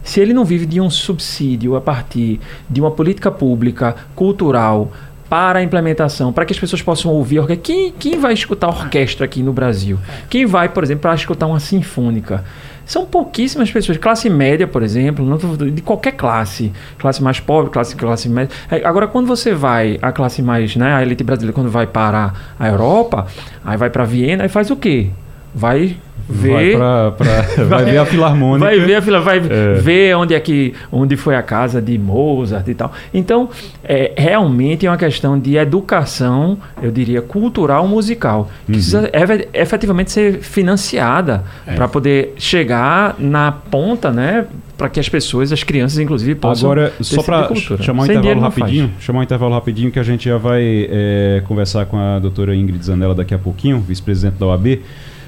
[0.05, 2.39] Se ele não vive de um subsídio a partir
[2.71, 4.93] de uma política pública, cultural,
[5.29, 7.45] para a implementação, para que as pessoas possam ouvir.
[7.59, 9.99] Quem, quem vai escutar orquestra aqui no Brasil?
[10.31, 12.45] Quem vai, por exemplo, para escutar uma sinfônica?
[12.89, 13.99] São pouquíssimas pessoas.
[13.99, 16.73] Classe média, por exemplo, de qualquer classe.
[16.99, 18.51] Classe mais pobre, classe, classe média.
[18.71, 22.33] É, agora, quando você vai, a classe mais, né, a elite brasileira, quando vai para
[22.59, 23.27] a Europa,
[23.63, 25.11] aí vai para Viena e faz o quê?
[25.55, 29.75] Vai ver, vai, pra, pra, vai, ver a filarmônica, vai ver a fila, vai é.
[29.75, 32.93] ver onde é que onde foi a casa de Mozart e tal.
[33.13, 33.49] Então,
[33.83, 38.79] é, realmente é uma questão de educação, eu diria cultural musical, que uhum.
[38.79, 39.11] precisa
[39.53, 41.75] efetivamente ser financiada é.
[41.75, 44.47] para poder chegar na ponta, né?
[44.77, 46.71] Para que as pessoas, as crianças, inclusive, possam.
[46.71, 49.03] Agora, só para chamar um Sem intervalo rapidinho, faz.
[49.03, 52.85] chamar um intervalo rapidinho que a gente já vai é, conversar com a doutora Ingrid
[52.85, 54.79] Zanella daqui a pouquinho, vice-presidente da OAB.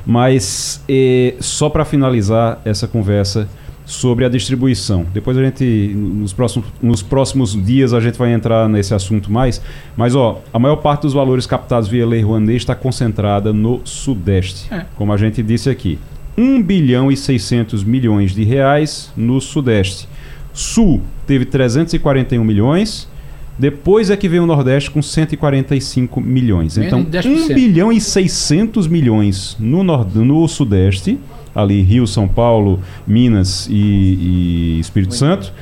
[0.07, 3.48] Mas eh, só para finalizar essa conversa
[3.84, 5.05] sobre a distribuição.
[5.12, 9.61] Depois a gente, nos próximos, nos próximos dias, a gente vai entrar nesse assunto mais.
[9.96, 14.72] Mas, ó, a maior parte dos valores captados via Lei Rouanet está concentrada no Sudeste,
[14.72, 14.84] É.
[14.96, 15.98] como a gente disse aqui.
[16.38, 20.09] 1 bilhão e 600 milhões de reais no Sudeste.
[20.53, 23.09] Sul teve 341 milhões.
[23.59, 26.78] Depois é que vem o Nordeste com 145 milhões.
[26.78, 27.51] Então, de 10%.
[27.51, 31.18] 1 bilhão e 600 milhões no, nord no Sudeste,
[31.55, 35.53] ali Rio, São Paulo, Minas e, e Espírito Santo.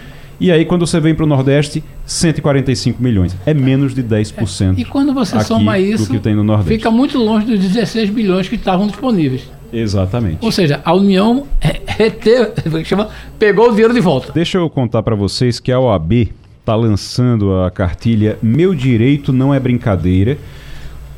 [0.41, 3.36] E aí, quando você vem para o Nordeste, 145 milhões.
[3.45, 4.78] É menos de 10%.
[4.78, 9.51] E quando você soma isso, no fica muito longe dos 16 bilhões que estavam disponíveis.
[9.72, 10.39] Exatamente.
[10.41, 13.09] Ou seja, a União é, reteve, chama,
[13.39, 14.32] pegou o dinheiro de volta.
[14.32, 16.28] Deixa eu contar para vocês que a OAB
[16.69, 20.37] está lançando a cartilha Meu Direito Não É Brincadeira.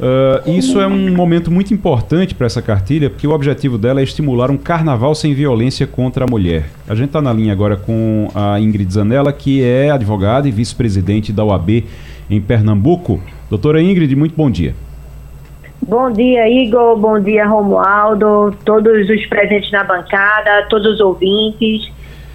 [0.01, 4.05] Ah, isso é um momento muito importante para essa cartilha, porque o objetivo dela é
[4.05, 6.66] estimular um carnaval sem violência contra a mulher.
[6.88, 11.32] A gente está na linha agora com a Ingrid Zanella, que é advogada e vice-presidente
[11.32, 11.82] da OAB
[12.30, 13.20] em Pernambuco.
[13.51, 14.72] Doutora Ingrid, muito bom dia.
[15.82, 16.96] Bom dia, Igor.
[16.96, 18.55] Bom dia, Romualdo.
[18.64, 21.90] Todos os presentes na bancada, todos os ouvintes.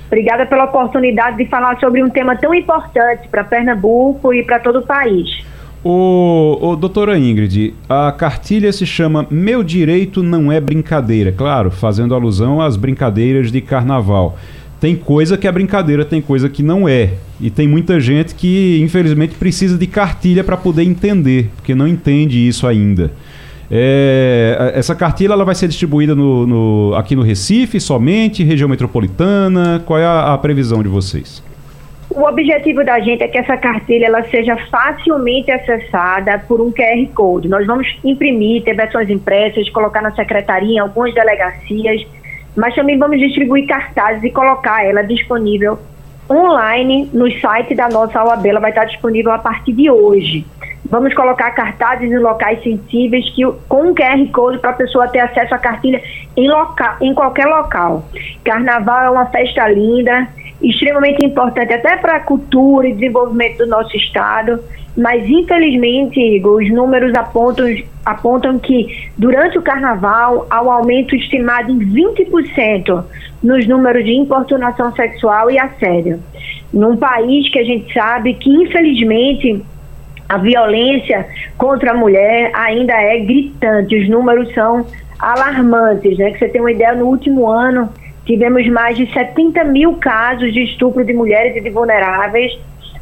[0.08, 4.80] Obrigada pela oportunidade de falar sobre um tema tão importante para Pernambuco e para todo
[4.80, 5.44] o país.
[5.84, 11.32] Ô, ô, doutora Ingrid, a cartilha se chama Meu Direito Não É Brincadeira.
[11.32, 14.36] Claro, fazendo alusão às brincadeiras de carnaval.
[14.80, 17.14] Tem coisa que é brincadeira, tem coisa que não é.
[17.40, 22.48] E tem muita gente que, infelizmente, precisa de cartilha para poder entender, porque não entende
[22.48, 23.12] isso ainda.
[23.72, 29.82] É, essa cartilha ela vai ser distribuída no, no- aqui no Recife somente, região metropolitana.
[29.86, 31.44] Qual é a, a previsão de vocês?
[32.10, 37.06] O objetivo da gente é que essa cartilha ela seja facilmente acessada por um QR
[37.14, 37.48] Code.
[37.50, 42.06] Nós vamos imprimir, ter versões impressas, colocar na secretaria, em algumas delegacias,
[42.56, 45.78] mas também vamos distribuir cartazes e colocar ela disponível
[46.30, 48.46] online no site da nossa OAB.
[48.46, 50.46] Ela vai estar disponível a partir de hoje.
[50.90, 55.20] Vamos colocar cartazes em locais sensíveis que, com um QR Code para a pessoa ter
[55.20, 56.02] acesso à cartilha
[56.38, 58.08] em, loca em qualquer local.
[58.44, 60.28] Carnaval é uma festa linda,
[60.62, 64.60] extremamente importante até para a cultura e desenvolvimento do nosso estado,
[64.96, 67.66] mas infelizmente, Igor, os números apontam,
[68.06, 73.04] apontam que durante o carnaval há um aumento estimado em 20%
[73.44, 76.22] nos números de importunação sexual e assédio.
[76.72, 79.64] Num país que a gente sabe que, infelizmente,
[80.28, 81.26] a violência
[81.58, 84.86] contra a mulher ainda é gritante, os números são
[85.20, 86.32] alarmantes, né?
[86.32, 87.90] Que você tem uma ideia, no último ano
[88.26, 92.52] tivemos mais de 70 mil casos de estupro de mulheres e de vulneráveis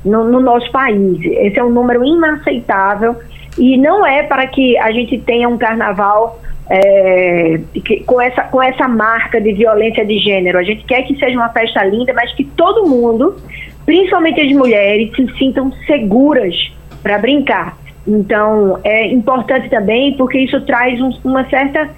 [0.03, 1.17] no, no nosso país.
[1.23, 3.15] Esse é um número inaceitável
[3.57, 8.61] e não é para que a gente tenha um carnaval é, que- com, essa, com
[8.61, 10.57] essa marca de violência de gênero.
[10.57, 13.37] A gente quer que seja uma festa linda, mas que todo mundo,
[13.85, 16.53] principalmente as mulheres, se sintam seguras
[17.03, 17.77] para brincar.
[18.07, 21.89] Então, é importante também porque isso traz um- uma certa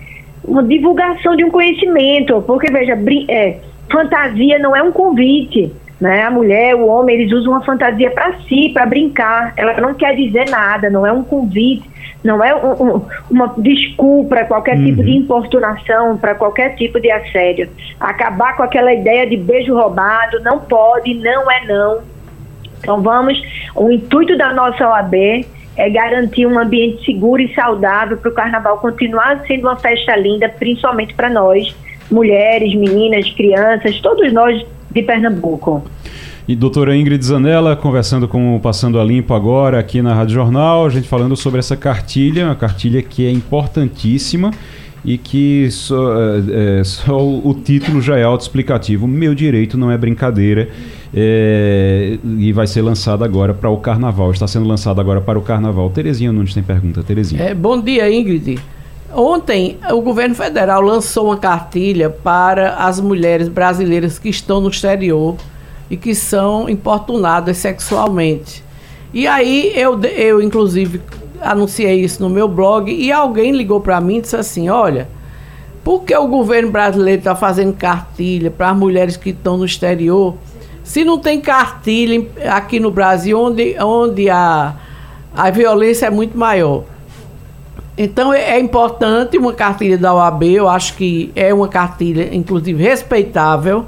[0.48, 2.96] uma divulgação de um conhecimento, porque veja,
[3.30, 3.58] é,
[3.92, 6.24] fantasia não é um convite, né?
[6.24, 9.54] A mulher, o homem, eles usam uma fantasia para si, para brincar.
[9.58, 11.90] Ela não quer dizer nada, não é um convite,
[12.24, 13.02] não é um- um-
[13.32, 17.70] uma desculpa para qualquer tipo de importunação, para qualquer tipo de assédio.
[18.00, 22.15] Acabar com aquela ideia de beijo roubado, não pode, não é não.
[22.86, 23.42] Então vamos,
[23.76, 25.16] o intuito da nossa OAB
[25.76, 30.48] é garantir um ambiente seguro e saudável para o carnaval continuar sendo uma festa linda,
[30.48, 31.76] principalmente para nós,
[32.12, 35.84] mulheres, meninas, crianças, todos nós de Pernambuco.
[36.48, 40.86] E doutora Ingrid Zanella, conversando com o Passando a Limpo agora aqui na Rádio Jornal,
[40.86, 44.52] a gente falando sobre essa cartilha, uma cartilha que é importantíssima
[45.06, 49.08] e que só, é, é, só o título já é autoexplicativo.
[49.08, 50.70] Meu direito não é brincadeira
[51.14, 54.32] é, e vai ser lançado agora para o Carnaval.
[54.32, 55.90] Está sendo lançado agora para o Carnaval.
[55.92, 57.04] Terezinha Nunes tem pergunta.
[57.04, 57.42] Terezinha.
[57.44, 58.60] É, bom dia, Ingrid.
[59.14, 65.36] Ontem, o governo federal lançou uma cartilha para as mulheres brasileiras que estão no exterior
[65.90, 68.64] e que são importunadas sexualmente.
[69.14, 71.00] E aí, eu, eu inclusive,
[71.42, 75.08] anunciei isso no meu blog e alguém ligou para mim e disse assim: Olha,
[75.84, 80.36] por que o governo brasileiro está fazendo cartilha para as mulheres que estão no exterior?
[80.84, 84.76] Se não tem cartilha aqui no Brasil, onde, onde a,
[85.36, 86.84] a violência é muito maior.
[87.98, 92.82] Então é é importante uma cartilha da OAB, eu acho que é uma cartilha, inclusive,
[92.82, 93.86] respeitável,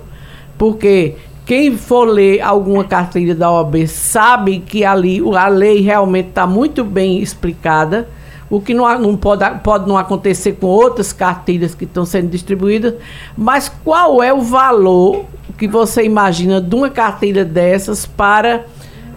[0.57, 1.15] porque
[1.48, 6.84] quem for ler alguma cartilha da OAB sabe que ali a lei realmente está muito
[6.84, 8.10] bem explicada.
[8.49, 12.95] o que não, não pode, pode não acontecer com outras cartilhas que estão sendo distribuídas,
[13.38, 15.26] mas qual é o valor
[15.57, 18.65] que você imagina de uma cartilha dessas para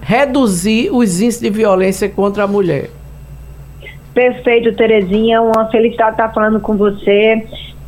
[0.00, 2.90] reduzir os índices de violência contra a mulher?
[4.14, 5.42] Perfeito, Terezinha.
[5.42, 7.44] Uma felicidade estar falando com você.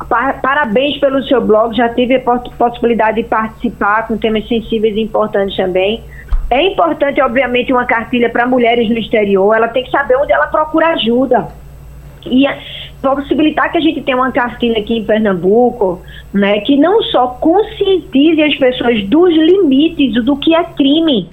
[0.07, 1.75] Parabéns pelo seu blog.
[1.75, 6.03] Já tive a possibilidade de participar com temas sensíveis e importantes também.
[6.49, 9.55] É importante, obviamente, uma cartilha para mulheres no exterior.
[9.55, 11.47] Ela tem que saber onde ela procura ajuda.
[12.25, 12.45] E
[13.01, 16.01] possibilitar que a gente tenha uma cartilha aqui em Pernambuco,
[16.33, 21.29] né, que não só conscientize as pessoas dos limites do que é crime.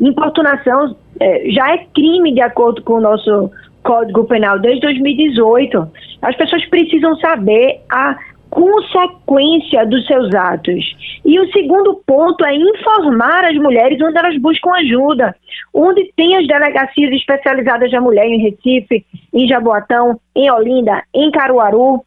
[0.00, 3.50] Importunação é, já é crime de acordo com o nosso
[3.82, 5.90] Código Penal desde 2018.
[6.22, 8.16] As pessoas precisam saber a
[8.50, 10.84] consequência dos seus atos.
[11.24, 15.34] E o segundo ponto é informar as mulheres onde elas buscam ajuda,
[15.72, 22.04] onde tem as delegacias especializadas da mulher em Recife, em Jaboatão, em Olinda, em Caruaru,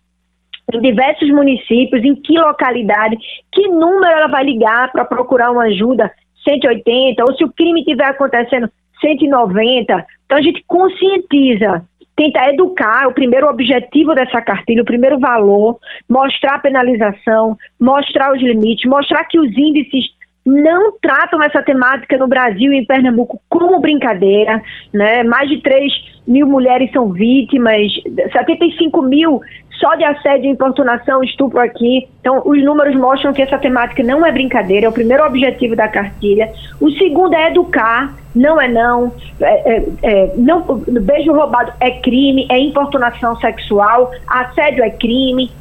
[0.74, 3.18] em diversos municípios, em que localidade,
[3.52, 6.12] que número ela vai ligar para procurar uma ajuda,
[6.44, 8.70] 180, ou se o crime estiver acontecendo,
[9.04, 10.06] 190.
[10.26, 11.84] Então a gente conscientiza
[12.16, 18.42] tenta educar, o primeiro objetivo dessa cartilha, o primeiro valor, mostrar a penalização, mostrar os
[18.42, 20.06] limites, mostrar que os índices
[20.46, 24.62] não tratam essa temática no Brasil e em Pernambuco como brincadeira,
[24.94, 25.24] né?
[25.24, 25.92] Mais de 3
[26.28, 27.92] mil mulheres são vítimas,
[28.34, 29.42] 75 mil
[29.84, 32.08] só de assédio, importunação, estupro aqui.
[32.22, 35.90] Então, os números mostram que essa temática não é brincadeira, é o primeiro objetivo da
[35.90, 36.50] cartilha.
[36.80, 39.12] O segundo é educar, não é não.
[39.42, 45.52] É, é, é, não beijo roubado é crime, é importunação sexual, assédio é crime,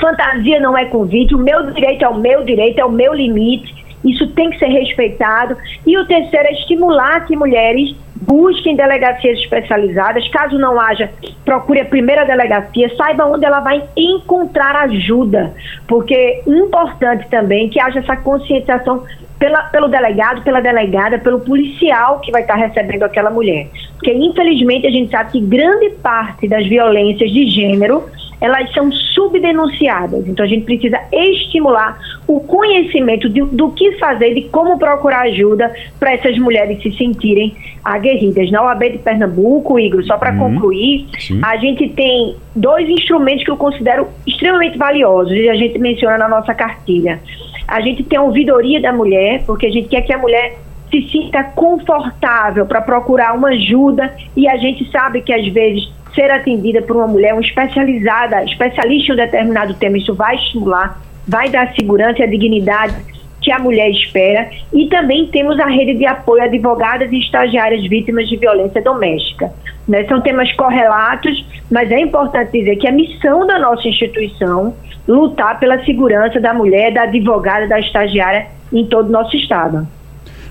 [0.00, 3.79] fantasia não é convite, o meu direito é o meu direito, é o meu limite.
[4.04, 5.56] Isso tem que ser respeitado.
[5.86, 10.28] E o terceiro é estimular que mulheres busquem delegacias especializadas.
[10.28, 11.10] Caso não haja,
[11.44, 15.52] procure a primeira delegacia, saiba onde ela vai encontrar ajuda.
[15.86, 19.04] Porque é importante também que haja essa conscientização
[19.38, 23.68] pela, pelo delegado, pela delegada, pelo policial que vai estar recebendo aquela mulher.
[23.94, 28.04] Porque, infelizmente, a gente sabe que grande parte das violências de gênero
[28.40, 30.26] elas são subdenunciadas.
[30.26, 35.72] Então a gente precisa estimular o conhecimento de, do que fazer, de como procurar ajuda
[35.98, 37.54] para essas mulheres se sentirem
[37.84, 38.50] aguerridas.
[38.50, 40.54] Na OAB de Pernambuco, Igor, só para uhum.
[40.54, 41.40] concluir, Sim.
[41.42, 46.28] a gente tem dois instrumentos que eu considero extremamente valiosos e a gente menciona na
[46.28, 47.20] nossa cartilha.
[47.68, 50.58] A gente tem a ouvidoria da mulher, porque a gente quer que a mulher
[50.90, 56.30] se sinta confortável para procurar uma ajuda e a gente sabe que às vezes ser
[56.30, 61.72] atendida por uma mulher, especializada, especialista em um determinado tema, isso vai estimular, vai dar
[61.74, 62.94] segurança e a dignidade
[63.40, 64.50] que a mulher espera.
[64.72, 69.52] E também temos a rede de apoio a advogadas e estagiárias vítimas de violência doméstica.
[69.88, 70.04] Né?
[70.04, 74.74] São temas correlatos, mas é importante dizer que a missão da nossa instituição
[75.08, 79.86] lutar pela segurança da mulher, da advogada, da estagiária em todo o nosso estado.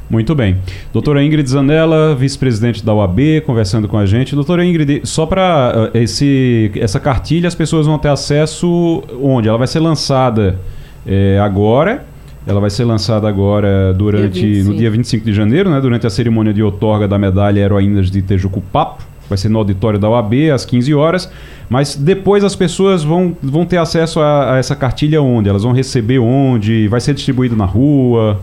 [0.09, 0.57] Muito bem.
[0.91, 4.33] Doutora Ingrid Zanella, vice-presidente da UAB, conversando com a gente.
[4.33, 9.47] Doutora Ingrid, só para esse essa cartilha as pessoas vão ter acesso onde?
[9.47, 10.57] Ela vai ser lançada
[11.05, 12.05] é, agora.
[12.47, 16.09] Ela vai ser lançada agora durante dia no dia 25 de janeiro, né, durante a
[16.09, 19.03] cerimônia de outorga da medalha Heroínas de Tejucupapo.
[19.27, 21.31] Vai ser no auditório da UAB às 15 horas.
[21.69, 25.47] Mas depois as pessoas vão, vão ter acesso a, a essa cartilha onde?
[25.47, 26.87] Elas vão receber onde?
[26.87, 28.39] Vai ser distribuído na rua?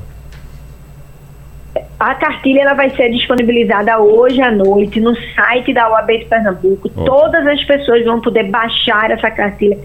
[1.99, 6.91] A cartilha ela vai ser disponibilizada hoje à noite no site da UAB de Pernambuco.
[6.95, 7.05] Oh.
[7.05, 9.79] Todas as pessoas vão poder baixar essa cartilha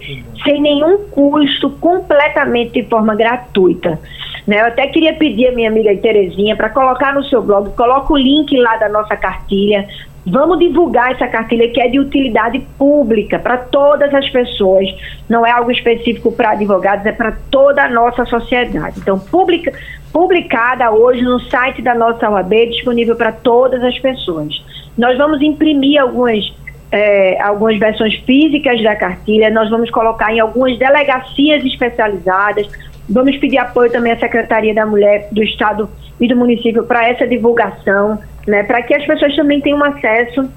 [0.44, 3.98] sem nenhum custo, completamente de forma gratuita.
[4.46, 4.60] Né?
[4.60, 8.16] Eu até queria pedir a minha amiga Terezinha para colocar no seu blog, coloca o
[8.16, 9.86] link lá da nossa cartilha,
[10.24, 14.88] Vamos divulgar essa cartilha que é de utilidade pública para todas as pessoas.
[15.28, 19.00] Não é algo específico para advogados, é para toda a nossa sociedade.
[19.00, 19.72] Então, publica,
[20.12, 24.64] publicada hoje no site da nossa OAB, disponível para todas as pessoas.
[24.96, 26.54] Nós vamos imprimir algumas,
[26.92, 32.68] é, algumas versões físicas da cartilha, nós vamos colocar em algumas delegacias especializadas,
[33.08, 35.88] vamos pedir apoio também à Secretaria da Mulher do Estado
[36.20, 40.48] e do município para essa divulgação né, para que as pessoas também tenham acesso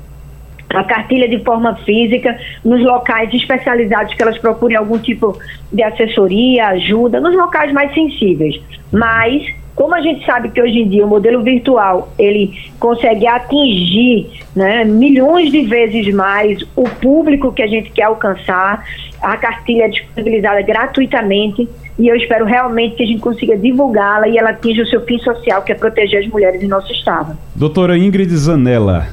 [0.70, 5.38] à cartilha de forma física nos locais especializados que elas procurem algum tipo
[5.72, 8.60] de assessoria, ajuda, nos locais mais sensíveis.
[8.92, 9.46] Mas
[9.76, 14.86] como a gente sabe que hoje em dia o modelo virtual ele consegue atingir né,
[14.86, 18.84] milhões de vezes mais o público que a gente quer alcançar,
[19.22, 21.68] a cartilha é disponibilizada gratuitamente
[21.98, 25.18] e eu espero realmente que a gente consiga divulgá-la e ela atinja o seu fim
[25.20, 27.38] social, que é proteger as mulheres em nosso estado.
[27.56, 29.08] Doutora Ingrid Zanella,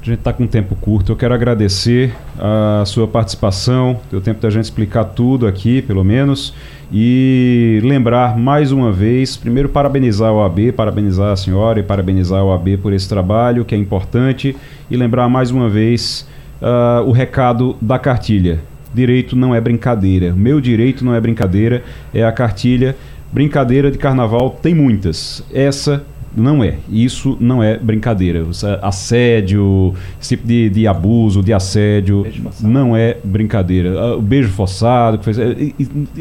[0.00, 1.12] A gente está com um tempo curto.
[1.12, 6.54] Eu quero agradecer a sua participação, deu tempo da gente explicar tudo aqui, pelo menos,
[6.90, 12.50] e lembrar mais uma vez, primeiro parabenizar o AB, parabenizar a senhora e parabenizar o
[12.50, 14.56] AB por esse trabalho que é importante,
[14.90, 16.26] e lembrar mais uma vez
[16.62, 18.71] uh, o recado da cartilha.
[18.94, 20.32] Direito não é brincadeira.
[20.34, 21.82] Meu direito não é brincadeira,
[22.12, 22.96] é a cartilha.
[23.32, 25.42] Brincadeira de carnaval tem muitas.
[25.52, 26.04] Essa
[26.36, 26.76] não é.
[26.90, 28.44] Isso não é brincadeira.
[28.80, 32.26] Assédio, esse tipo de, de abuso, de assédio,
[32.60, 33.98] não é brincadeira.
[33.98, 35.54] Ah, o beijo forçado, que fez, é,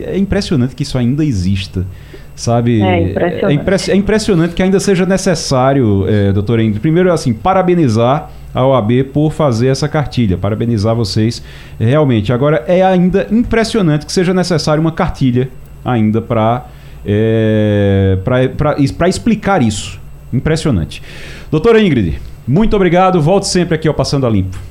[0.01, 1.85] é, impressionante que isso ainda exista.
[2.41, 2.81] Sabe?
[2.81, 3.45] É impressionante.
[3.45, 8.65] É, impress, é impressionante que ainda seja necessário, é, doutora Ingrid, primeiro, assim, parabenizar a
[8.65, 10.39] OAB por fazer essa cartilha.
[10.39, 11.43] Parabenizar vocês
[11.79, 12.33] realmente.
[12.33, 15.49] Agora, é ainda impressionante que seja necessário uma cartilha
[15.85, 16.65] ainda para
[17.05, 19.99] é, para explicar isso.
[20.33, 21.03] Impressionante.
[21.51, 23.21] Doutora Ingrid, muito obrigado.
[23.21, 24.70] Volte sempre aqui ao Passando a Limpo.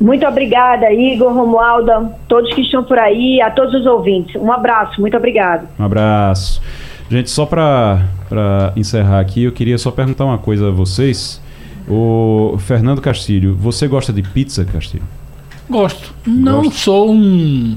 [0.00, 4.34] Muito obrigada, Igor, Romualda, todos que estão por aí, a todos os ouvintes.
[4.40, 5.68] Um abraço, muito obrigado.
[5.78, 6.62] Um abraço.
[7.10, 8.02] Gente, só para
[8.76, 11.42] encerrar aqui, eu queria só perguntar uma coisa a vocês.
[11.88, 15.02] O Fernando Castilho, você gosta de pizza, Castilho?
[15.68, 16.14] Gosto.
[16.26, 16.78] Não gosto.
[16.78, 17.76] sou um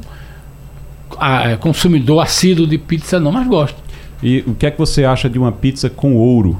[1.20, 3.82] ah, consumidor assíduo de pizza, não, mas gosto.
[4.22, 6.58] E o que é que você acha de uma pizza com ouro?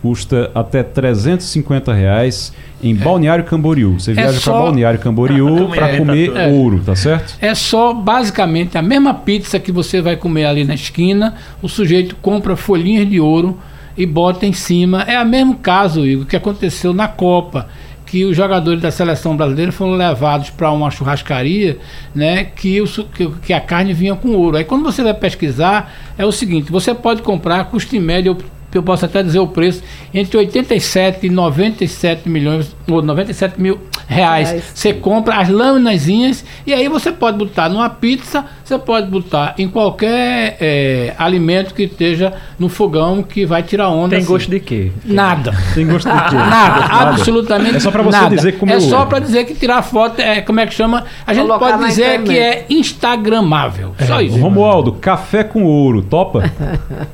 [0.00, 2.52] Custa até 350 reais
[2.82, 2.94] em é.
[2.94, 3.98] Balneário Camboriú.
[3.98, 6.48] Você é viaja para Balneário Camboriú para comer é.
[6.48, 7.34] ouro, tá certo?
[7.40, 11.34] É só basicamente a mesma pizza que você vai comer ali na esquina.
[11.60, 13.58] O sujeito compra folhinhas de ouro
[13.96, 15.02] e bota em cima.
[15.02, 17.68] É o mesmo caso, Igor, que aconteceu na Copa
[18.08, 21.78] que os jogadores da seleção brasileira foram levados para uma churrascaria,
[22.14, 24.56] né, que, o, que, que, a carne vinha com ouro.
[24.56, 28.38] Aí quando você vai pesquisar, é o seguinte, você pode comprar custo médio
[28.76, 29.82] eu posso até dizer o preço,
[30.12, 34.48] entre 87 e 97 milhões, ou 97 mil reais.
[34.48, 34.72] reais.
[34.74, 39.68] Você compra as laminazinhas e aí você pode botar numa pizza, você pode botar em
[39.68, 44.10] qualquer é, alimento que esteja no fogão que vai tirar onda.
[44.10, 44.26] Tem assim.
[44.26, 44.90] gosto de quê?
[45.04, 45.52] Nada.
[45.74, 46.34] Tem gosto de quê?
[46.34, 48.34] Nada, absolutamente É só para você nada.
[48.34, 51.04] dizer como É só para dizer que tirar foto é, como é que chama?
[51.26, 53.94] A gente Colocar pode dizer que é instagramável.
[53.98, 54.06] É.
[54.06, 54.38] Só isso.
[54.38, 56.50] Romualdo, café com ouro, topa?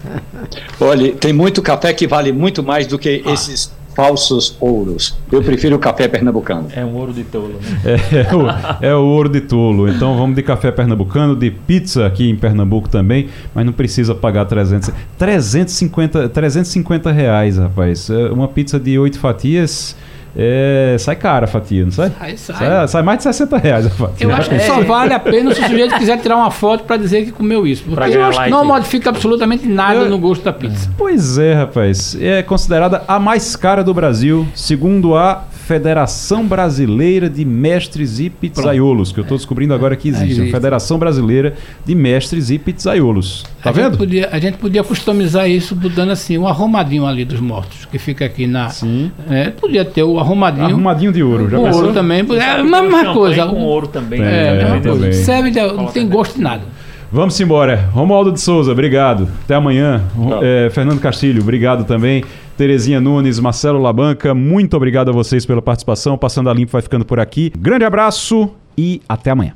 [0.80, 3.32] Olha, tem muito café que vale muito mais do que ah.
[3.32, 5.16] esses falsos ouros.
[5.30, 6.68] Eu prefiro o café pernambucano.
[6.74, 7.80] É um ouro de tolo, né?
[7.84, 9.88] É, é, o, é, o, ouro de tolo.
[9.88, 14.44] Então vamos de café pernambucano, de pizza aqui em Pernambuco também, mas não precisa pagar
[14.46, 18.10] 300, 350, 350 reais, rapaz.
[18.10, 19.96] É uma pizza de oito fatias
[20.36, 22.10] é, sai cara a fatia, não sai?
[22.18, 22.56] Sai, sai.
[22.56, 24.26] sai, sai mais de 60 reais a fatia.
[24.26, 26.96] Eu acho que só vale a pena se o sujeito quiser tirar uma foto para
[26.96, 27.84] dizer que comeu isso.
[27.84, 30.90] Porque eu acho que não modifica absolutamente nada eu, no gosto da pizza.
[30.98, 32.16] Pois é, rapaz.
[32.20, 39.12] É considerada a mais cara do Brasil, segundo a Federação Brasileira de Mestres e Pizzaiolos,
[39.12, 40.42] que eu estou descobrindo agora que existe.
[40.42, 41.54] A Federação Brasileira
[41.86, 43.44] de Mestres e Pizzaiolos.
[43.62, 43.92] Tá a vendo?
[43.92, 47.98] Gente podia, a gente podia customizar isso botando assim, um arrumadinho ali dos mortos, que
[47.98, 48.68] fica aqui na.
[48.68, 49.10] Sim.
[49.30, 50.66] É, podia ter o arrumadinho.
[50.66, 52.26] Arrumadinho de ouro, já o ouro também.
[52.38, 53.46] É a mesma coisa.
[53.46, 54.20] Com ouro também.
[54.20, 55.12] É, é, é mesma coisa.
[55.24, 56.62] Serve, de, não tem gosto de nada.
[57.10, 57.88] Vamos embora.
[57.92, 59.28] Romualdo de Souza, obrigado.
[59.44, 60.02] Até amanhã.
[60.42, 62.24] É, Fernando Castilho, obrigado também.
[62.56, 66.16] Terezinha Nunes, Marcelo Labanca, muito obrigado a vocês pela participação.
[66.16, 67.52] Passando a Limpo vai ficando por aqui.
[67.58, 69.54] Grande abraço e até amanhã.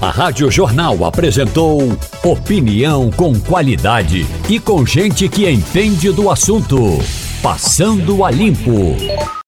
[0.00, 1.80] A Rádio Jornal apresentou
[2.22, 6.98] opinião com qualidade e com gente que entende do assunto.
[7.42, 9.36] Passando a Limpo.